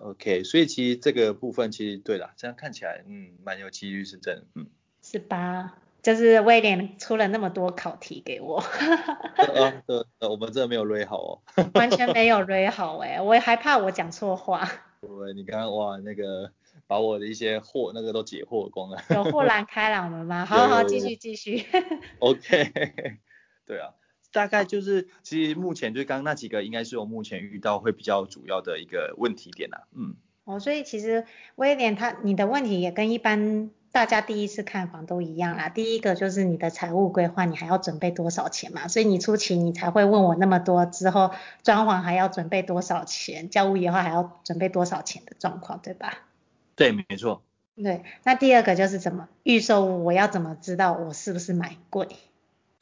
[0.00, 4.66] OK，所以其实这个部分其实对啦，这样看起来嗯蛮有几率是真的，嗯。
[5.02, 5.78] 是吧？
[6.02, 8.62] 就是威廉出了那么多考题给我。
[9.36, 11.42] 呃，呃，呃，我们真的没有 read 好哦。
[11.74, 14.68] 完全没有 read 好哎，我也害怕我讲错话。
[15.00, 16.52] 对，你刚刚哇那个
[16.86, 19.02] 把我的一些惑那个都解惑光了。
[19.10, 20.44] 有豁然开朗了吗？
[20.46, 21.64] 好好继续继续。
[22.20, 23.18] OK，
[23.66, 23.90] 对啊。
[24.32, 29.84] 大概就是，其实目前就刚刚那几个，应该是我目前遇到会比较主要的一个问题点啦。
[29.94, 30.16] 嗯。
[30.44, 31.26] 哦，所以其实
[31.56, 35.68] 威廉他你的问题也跟一般大家第一次看房都一样啦。
[35.68, 38.88] 第一个就是你的财务规划，你还要准备多少钱嘛？
[38.88, 46.18] 所以你初期你才会问我那么多，之后装潢还要准备多少钱，交屋以后还要准备多少钱的状况，对吧？
[46.76, 47.42] 对，没错。
[47.76, 52.08] 对，那第二个就是怎么预售，我要怎么知道我是不是买贵？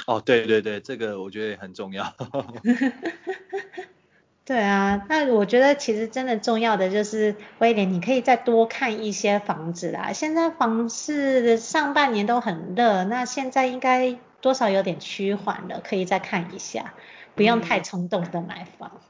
[0.07, 2.15] 哦，对对对，这个我觉得也很重要。
[4.45, 10.13] 对啊，那我觉得其实真的重要的就是威廉，你可以再多看一些房子啦。
[10.13, 16.95] 现在房市上半年都很热，那现在应该多少有点趋缓了，可以再看一下，
[17.35, 18.93] 不用太冲动的买房。
[18.95, 19.01] 嗯、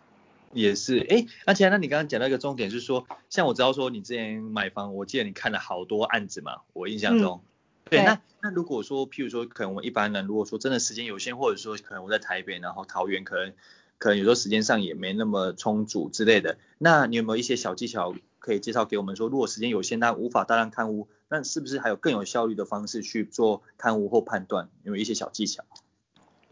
[0.55, 7.43] 也是，哎，而且那你刚刚讲到一个重点，是说，像我知道说你之前买房，我记得你看了好多案子嘛，我印象中。
[7.45, 7.49] 嗯、
[7.91, 13.53] 对，那那如果说，譬如说，可能我们一般人如果说真的时间有限，或者说可能我在台北，然后桃园可能。
[13.99, 24.69] 可能有时候时间上也没那么充足之类的，那你有没有一些小技巧可以介绍给我们说，如果时间有限，但无法大量看屋，那是不是还有更有效率的方式去做看屋或判断？
[24.83, 25.65] 有没有一些小技巧？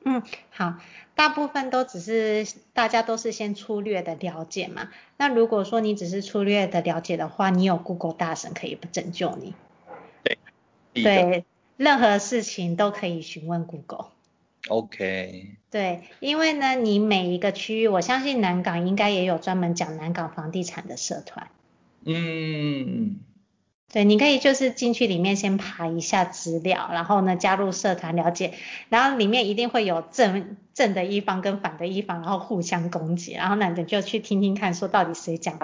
[0.06, 0.76] 嗯，好，
[1.14, 4.88] 大部分都只是大家都是先粗略的了解嘛。
[5.18, 9.52] 那如果说你只是粗略的了解的话，你有 Google 大神可以拯救你。
[10.94, 11.44] 对，
[11.76, 14.06] 任何事情都可以询问 Google。
[14.68, 21.48] OK，对，因为呢，你每一个区域，我相信南港应该也有专门讲南港房地产的社团。
[22.06, 23.20] 嗯，
[23.92, 28.54] 对，你可以就是进去里面先爬一下资料，然后呢加入社团了解，
[28.88, 35.58] 然后里面一定会有正正的一方跟反的一方，然后互相攻击，然后呢你就去听听看，说到底谁讲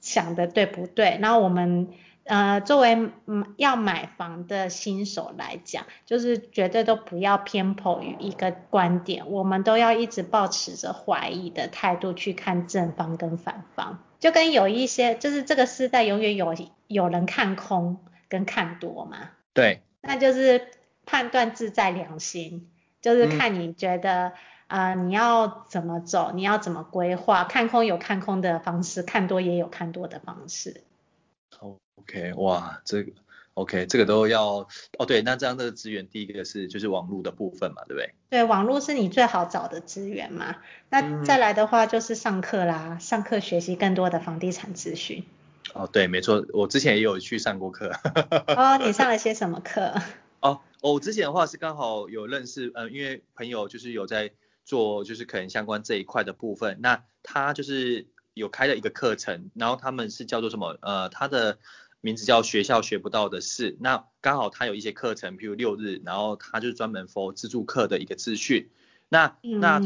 [0.00, 1.88] 想的对不对，然后我们。
[2.26, 2.94] 呃，作为
[3.26, 16.54] 嗯要买房的新手来讲，就是绝对都不要偏颇于一个观点，我们都要一直保持着怀疑的态度去看正方跟反方，就跟有一些就是这个时代永远有
[16.88, 20.68] 有人看空跟看多嘛，对，那就是
[21.04, 22.68] 判断自在良心，
[23.00, 24.32] 就是看你觉得
[24.66, 30.82] 啊、你要怎么走，你要怎么规划，看空有看空的方式，看多也有看多的方式。
[31.60, 33.12] OK，哇，这个
[33.54, 38.14] OK，这个都要哦，对，那这样的资源，第一个是就是网络的部分嘛，对不对？
[38.28, 40.56] 对，网络是你最好找的资源嘛。
[40.90, 45.24] 那再来的话就是上课啦，嗯、上课学习更多的房地产资讯。
[45.72, 47.90] 哦，对，没错，我之前也有去上过课。
[48.56, 49.94] 哦，你上了些什么课？
[50.40, 54.30] 哦，我之前的话是刚好有认识，嗯、呃，因为朋友就是有在
[54.64, 58.06] 做，就是可能相关这一块的部分，那他就是
[58.36, 60.78] 有开了一个课程，然后他们是叫做什么？
[60.82, 61.58] 呃，他的。
[62.02, 68.70] 名字叫学校学不到的事，那刚好他有一些课程，譬如六日，然后他就是专门 for 自助课的一个资讯。
[69.08, 69.80] 那、嗯、那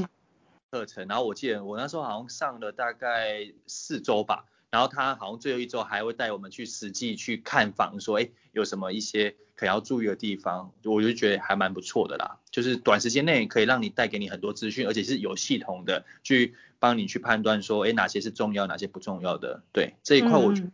[0.70, 20.66] 课程，然后我记得我那时候好像上了大概四周吧，然后他好像最后一周还会带我们去实际去看房，说哎有什么一些可能要注意的地方，我就觉得还蛮不错的啦，就是短时间内可以让你带给你很多资讯，而且是有系统的去帮你去判断说哎哪些是重要，哪些不重要的，对这一块我觉得。
[20.66, 20.72] 嗯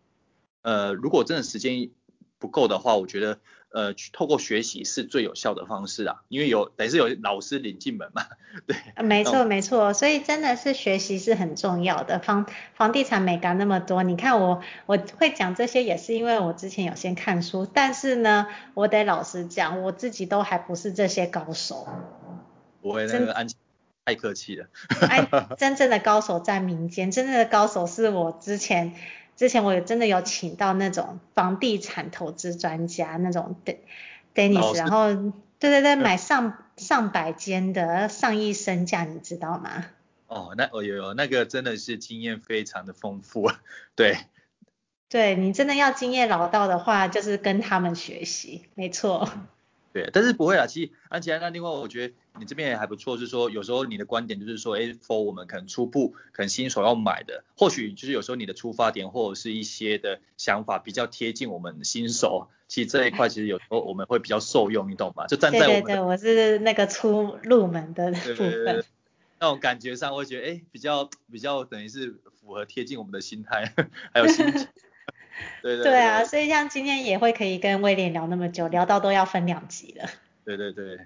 [0.66, 1.90] 呃，如果真的时间
[2.38, 3.38] 不够的话，我觉得
[3.70, 8.26] 呃，透过学习是最有效的方式啊，因为有等于是有老师领进门嘛，
[8.66, 8.76] 对。
[9.02, 12.18] 没错没错，所以真的是学习是很重要的。
[12.18, 21.86] 房房地产美感那么多，你看我我会讲这些也是因为我之前有先看书，但是呢，我得老实讲，我自己都还不是这些高手。
[22.80, 23.48] 不会那个安
[24.04, 24.66] 太客气了。
[25.08, 25.28] 哎，
[25.58, 28.94] 真正的高手在民间，真正的高手是我之前。
[29.36, 33.54] 之前我也真的有请到那种房地产投资专家，那种
[34.34, 35.14] Dennis，然后
[35.58, 39.84] 对对对，买上上百间的上亿身价，你知道吗？
[40.26, 43.60] 哦，那哦有有，那个真的是经验非常的丰富啊，
[43.94, 44.16] 对。
[45.08, 49.30] 对，你真的要经验老道的话，就是跟他们学习，没错。
[49.96, 65.26] 对，但是不会啊，其实安琪拉，那另外我觉得你这边也还不错，就是说有时候你的观点就是说，哎，for 我们可能初步可能新手要买的，或许就是有时候你的出发点或者是一些的想法比较贴近我们新手，其实这一块其实有时候我们会比较受用，你懂吗？
[65.28, 68.84] 就站在我们，对对对，我是那个初入门的部分，对对对，
[69.40, 73.72] 那种感觉上我会觉得，哎，比较比较等于是符合贴近我们的心态，
[74.12, 74.68] 还有心情。
[75.62, 80.08] 对 对，啊，所以像今天也会可以跟威廉聊那么久，聊到都要分两集了。
[80.44, 80.98] 对对对，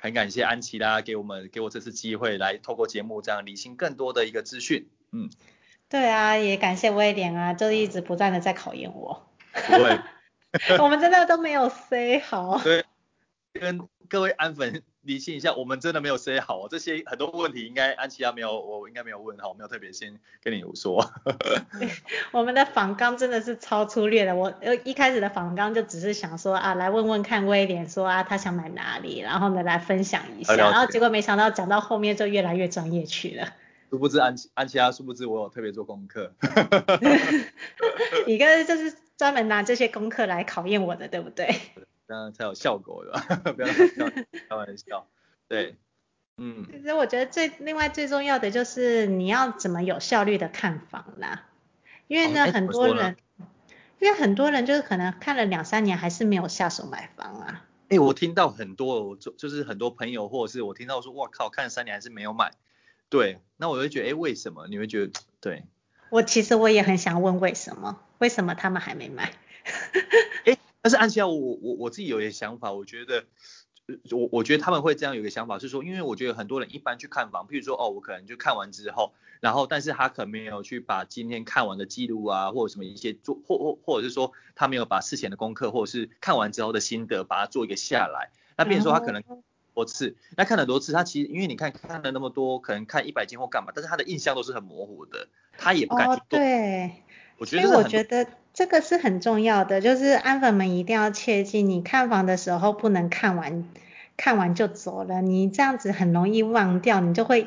[0.00, 4.88] 很感谢安琪拉给我们给我这次机会来透过节目这样理清更多的一个资讯。
[5.12, 5.30] 嗯，
[5.88, 9.26] 对啊，也感谢威廉啊，就一直不断的在考验我。
[9.52, 9.98] 不会，
[10.82, 12.58] 我们真的都没有 say 好。
[12.62, 12.84] 对，
[13.52, 14.82] 跟各位安粉。
[15.02, 21.12] 理清一下，我们真的没有 say 好哦，这些很多问题应该安琪拉没有，我应该没有问好，没有特别先跟你说。
[22.32, 33.54] 我们的访纲真的是超粗略的，我呃一开始的访纲就只是想说啊，来问问看威廉说啊，他想买哪里，然后呢来分享一下，然后结果没想到讲到后面就越来越专业去了。
[33.90, 36.32] 殊不知安琪安琪拉，殊不知我有特别做功课。
[38.26, 41.54] 你哥就是专门拿这些功课来考验我的，对不对？
[42.12, 43.12] 这样才有效果的，
[43.54, 43.68] 不要
[44.48, 45.08] 开玩笑。
[45.48, 45.76] 对，
[46.36, 51.46] 嗯，其实我觉得最另外最重要的就是你要怎么有效率的看房啦，
[52.08, 53.16] 因为呢、哦、很多人，
[53.98, 57.64] 因为很多人就是可能看了两三年还是没有下手买房啊。
[57.88, 62.52] 哎，我听到很多，就就是很多朋友或者是我听到说，哇靠，看了三年还是没有买。
[63.08, 64.66] 对，那我就觉得，哎，为什么？
[64.68, 65.64] 你会觉得， 对。
[66.10, 69.32] 我其实我也很想问为什么，为什么他们还没买？
[70.44, 73.24] 哎，但是安琪拉，我我我自己有一个想法，我觉得。
[74.12, 89.22] 我我觉得他们会这样有一个想法是说，因为我觉得很多人一般去看房，譬如说哦，我可能就看完之后，然后但是他可能没有去把今天看完的记录啊，或者什么一些做或或或者是说他没有把事前的功课或者是看完之后的心得把它做一个下来，那比如说他可能
[89.74, 95.28] 多次，那看了多次，他其实因为你看看了那么多，可能看一百间或干嘛，但是他的印象都是很模糊的，
[95.58, 96.40] 他也不敢去动。
[97.42, 103.64] 我觉得所以我觉得这个是很重要的，就是安粉们一定要切记，你看房的时候不能看完。
[104.14, 107.46] 看完就走了，你这样子很容易忘掉，你就会，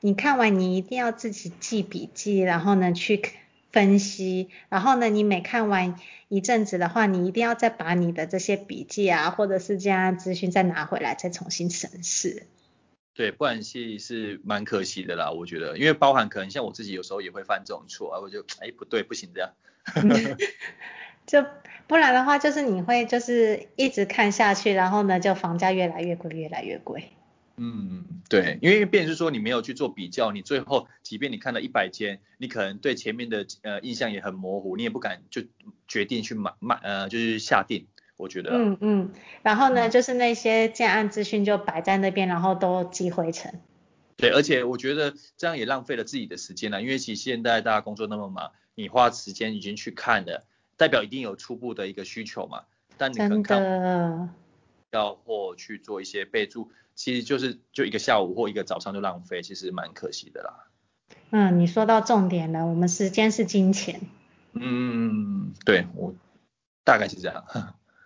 [0.00, 3.22] 你看完你一定要自己记笔记，然后呢去
[3.70, 5.94] 分析，然后呢你每看完
[6.28, 12.42] 一阵子的话，你一定要再把你的这些笔记啊，或者是这样资讯再拿回来，再重新审视。
[13.14, 19.50] 对，不然其实是蛮可惜的啦，我觉得，因为包含可能像我自己有时候也会犯这种错啊，我就哎不对，不行这样。
[21.26, 21.44] 就
[21.86, 27.10] 不然的话，就是你会就是一直看下去，然后呢，就房价越来越贵，越来越贵。
[27.56, 35.42] 嗯，对，因为变成是说你没有去做比较，你最后即便你看了一百间，你可能对前面的呃印象也很模糊，你也不敢就
[35.86, 37.86] 决定去买买呃就是下定，
[38.22, 38.50] 我觉得。
[38.52, 39.10] 嗯嗯，
[39.42, 43.60] 然后呢，嗯、就是那些建案资讯就摆在那边，然后都积灰尘。
[44.16, 50.46] 对，而且我觉得这样也浪费了自己的时间了，因为其实现在大家工作那么忙，你花时间已经去看了。
[50.78, 52.62] 代表一定有初步的一个需求嘛，
[52.96, 54.34] 但你可能看
[54.90, 60.66] 要或去做一些备注，其实就是就一个下午或一个早上就浪费，其实蛮可惜的啦。
[61.30, 64.00] 嗯，你说到重点了，我们时间是金钱。
[64.54, 66.14] 嗯，对，我
[66.84, 67.44] 大概是这样。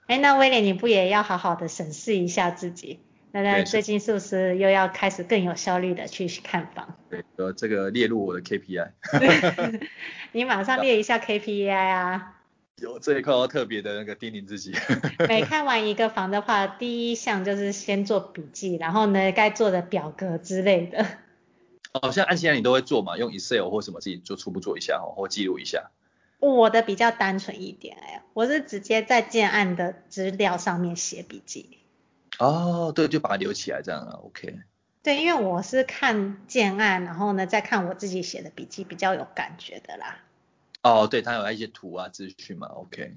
[0.06, 3.00] 哎，那威廉你不也要好好的审视一下自己？
[3.32, 6.96] 那那最近是不是又要开始更有效率的去看房？
[7.10, 8.90] 对，呃，这个列入我的 KPI。
[10.32, 12.32] 你马上列一下 KPI 啊。
[12.80, 14.74] 有这一块要特别的那个叮咛自己。
[15.28, 21.06] 每 看完一个房的话，第一项就是先做笔记，然后呢，该做的表格之类的。
[21.92, 23.16] 哦，像安琪拉你都会做嘛？
[23.16, 25.90] 用 Excel 或什么自己做初步做一下或记录一下。
[26.38, 31.78] 我的比较单纯一点哎，我是直接在建案的资料上面写笔记。
[32.38, 34.58] 哦，对，就把它留起来这样啊，OK。
[35.02, 40.18] 对，因为我是看建案，然后呢再看我自己写的笔记，比较有感觉的啦。
[40.82, 43.16] 哦，对，它有一些图啊资讯嘛，OK。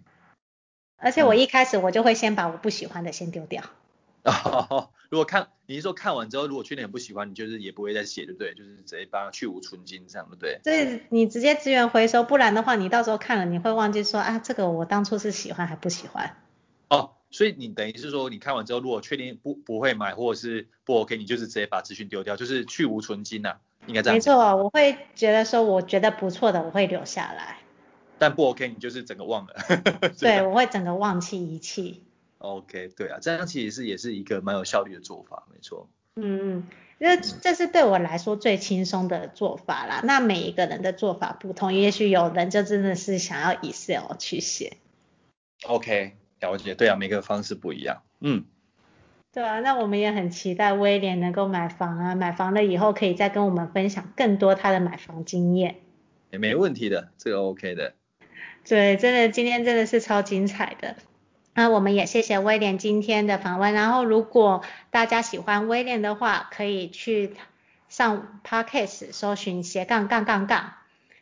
[0.97, 3.63] 而且我一开始我就会先把我不喜欢的先丢掉。
[4.23, 8.53] 哦， 如果看你是说看完之后，如果确定很不喜欢，你就是也不会再写，对不对？
[8.53, 10.59] 就是直接把它去无存菁这样，对不对？
[10.63, 16.35] 对，你直接资源回收，不然的话，你到时候看了你会忘记说啊，这个我当初是喜欢还不喜欢。
[16.89, 23.59] 哦，所以你等于是说你看完之后，如果确定不不会买或者是不 OK，你就是直接把资讯丢掉，就是去无存菁呐、啊。
[23.87, 24.15] 应该这样。
[24.15, 27.57] 没错，我会觉得说，我觉得不错的，我会留下来。
[28.19, 29.55] 但不 OK，你就是整个忘了。
[30.19, 32.03] 对，我会整个忘记遗弃。
[32.39, 35.89] OK，对啊，这样其实是也是一个蛮有效率的做法，没错。
[36.15, 36.67] 嗯嗯，
[36.99, 40.01] 这这是对我来说最轻松的做法啦。
[40.03, 44.77] 那每一个人的做法不同，也许有人就真的是想要 Excel 去写。
[45.65, 46.75] OK，了解。
[46.75, 48.03] 对啊，每个方式不一样。
[48.19, 48.45] 嗯。
[49.31, 55.75] 对啊，那我们也很期待威廉能够买房啊，买房了以后可以再跟我们分享更多他的买房经验。
[56.31, 57.93] 也没问题的，这个 OK 的。
[58.67, 60.95] 对，真的今天真的是超精彩的。
[61.53, 63.73] 那我们也谢谢威廉今天的访问。
[63.73, 67.35] 然后如果大家喜欢威廉的话，可以去
[67.89, 70.73] 上 Podcast 搜寻斜杠杠杠杠。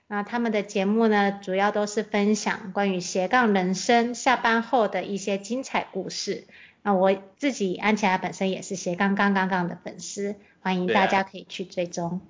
[0.07, 6.45] 那他们的节目呢，主要都是分享关于斜杠人生下班后的一些精彩故事。
[6.81, 12.21] 那我自己安琪拉本身也是斜杠杠杠杠的粉丝，欢迎大家可以去追踪。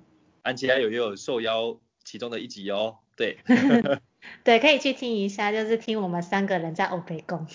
[0.42, 3.38] 啊、安琪拉有也有受邀其中的一集哦，对。
[4.42, 7.46] 对，可以去听一下，就是听我们三个人在欧北共。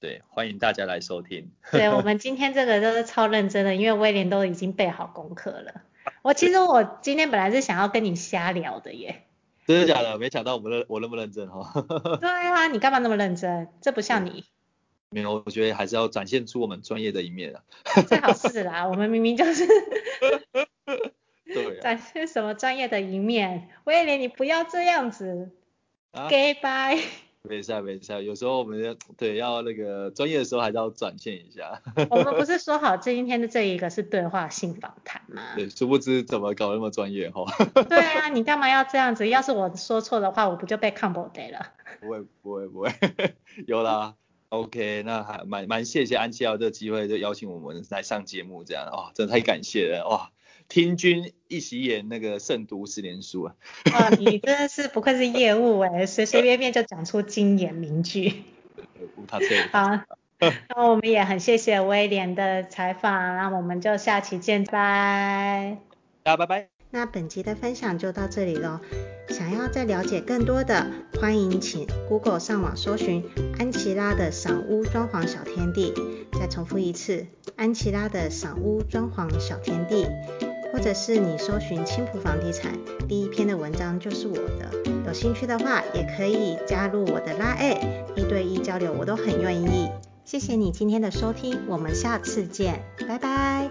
[0.00, 1.50] 对，欢迎大家来收听。
[1.72, 5.82] 对，我们今天这个都是超认真的，因为威廉都已经备好功课了。
[6.22, 9.24] 我其实我今天本来是想要跟你瞎聊的耶。
[9.66, 10.16] 真的假的？
[10.18, 11.84] 没想到我们认我那么认真哈。
[12.20, 13.68] 对啊，你干嘛那么认真？
[13.80, 14.44] 这不像你。
[15.10, 17.62] 没有，我觉得还是要展现出我们专业的一面啊。
[18.06, 19.66] 最好是啦，我们明明就是。
[21.44, 21.82] 对、啊。
[21.82, 23.68] 展现什么专业的一面？
[23.84, 25.50] 威廉，你不要这样子。
[26.30, 26.98] 给拜。
[27.42, 31.80] 没事没事，有时候我们要对要那个专业的时候还是要展现一下。
[32.10, 35.42] 我们不是说好今天的这一个是对话性访谈吗？
[35.54, 37.44] 对，殊不知怎么搞那么专业哈。
[37.88, 39.28] 对啊，你干嘛要这样子？
[39.28, 41.72] 要是我说错的话，我不就被看不得了？
[42.00, 42.92] 不会不会不会，
[43.66, 44.14] 有啦。
[44.50, 50.30] OK，那还蛮蛮谢谢安琪拉这个机会就邀请我们来上节目这样哦，真的太感谢了哇。
[50.68, 53.54] 听君一席言，那个胜读十年书啊！
[53.92, 58.44] 哇，你真的是不愧是业务哎，随随便便就讲出金言名句。
[59.26, 59.38] 好，
[60.38, 65.78] 那我们也很谢谢威廉的采访，那我们就下期见，拜。
[66.22, 66.68] 大家拜拜。
[66.90, 68.80] 那本集的分享就到这里喽。
[69.28, 70.90] 想要再了解更多的，
[71.20, 73.24] 欢迎请 Google 上网搜寻
[73.58, 75.92] 安琪拉的赏屋装潢小天地。
[76.32, 80.06] 再重复一次，安琪拉的赏屋装潢小天地。
[80.78, 82.72] 或者是你搜寻青浦房地产，
[83.08, 84.70] 第一篇的文章就是我的。
[85.08, 89.90] 有兴趣的话，也可以加入我的拉 A，一对一交流，我都很愿意。
[90.24, 93.68] 谢谢你今天的收听，我们下次见，拜拜。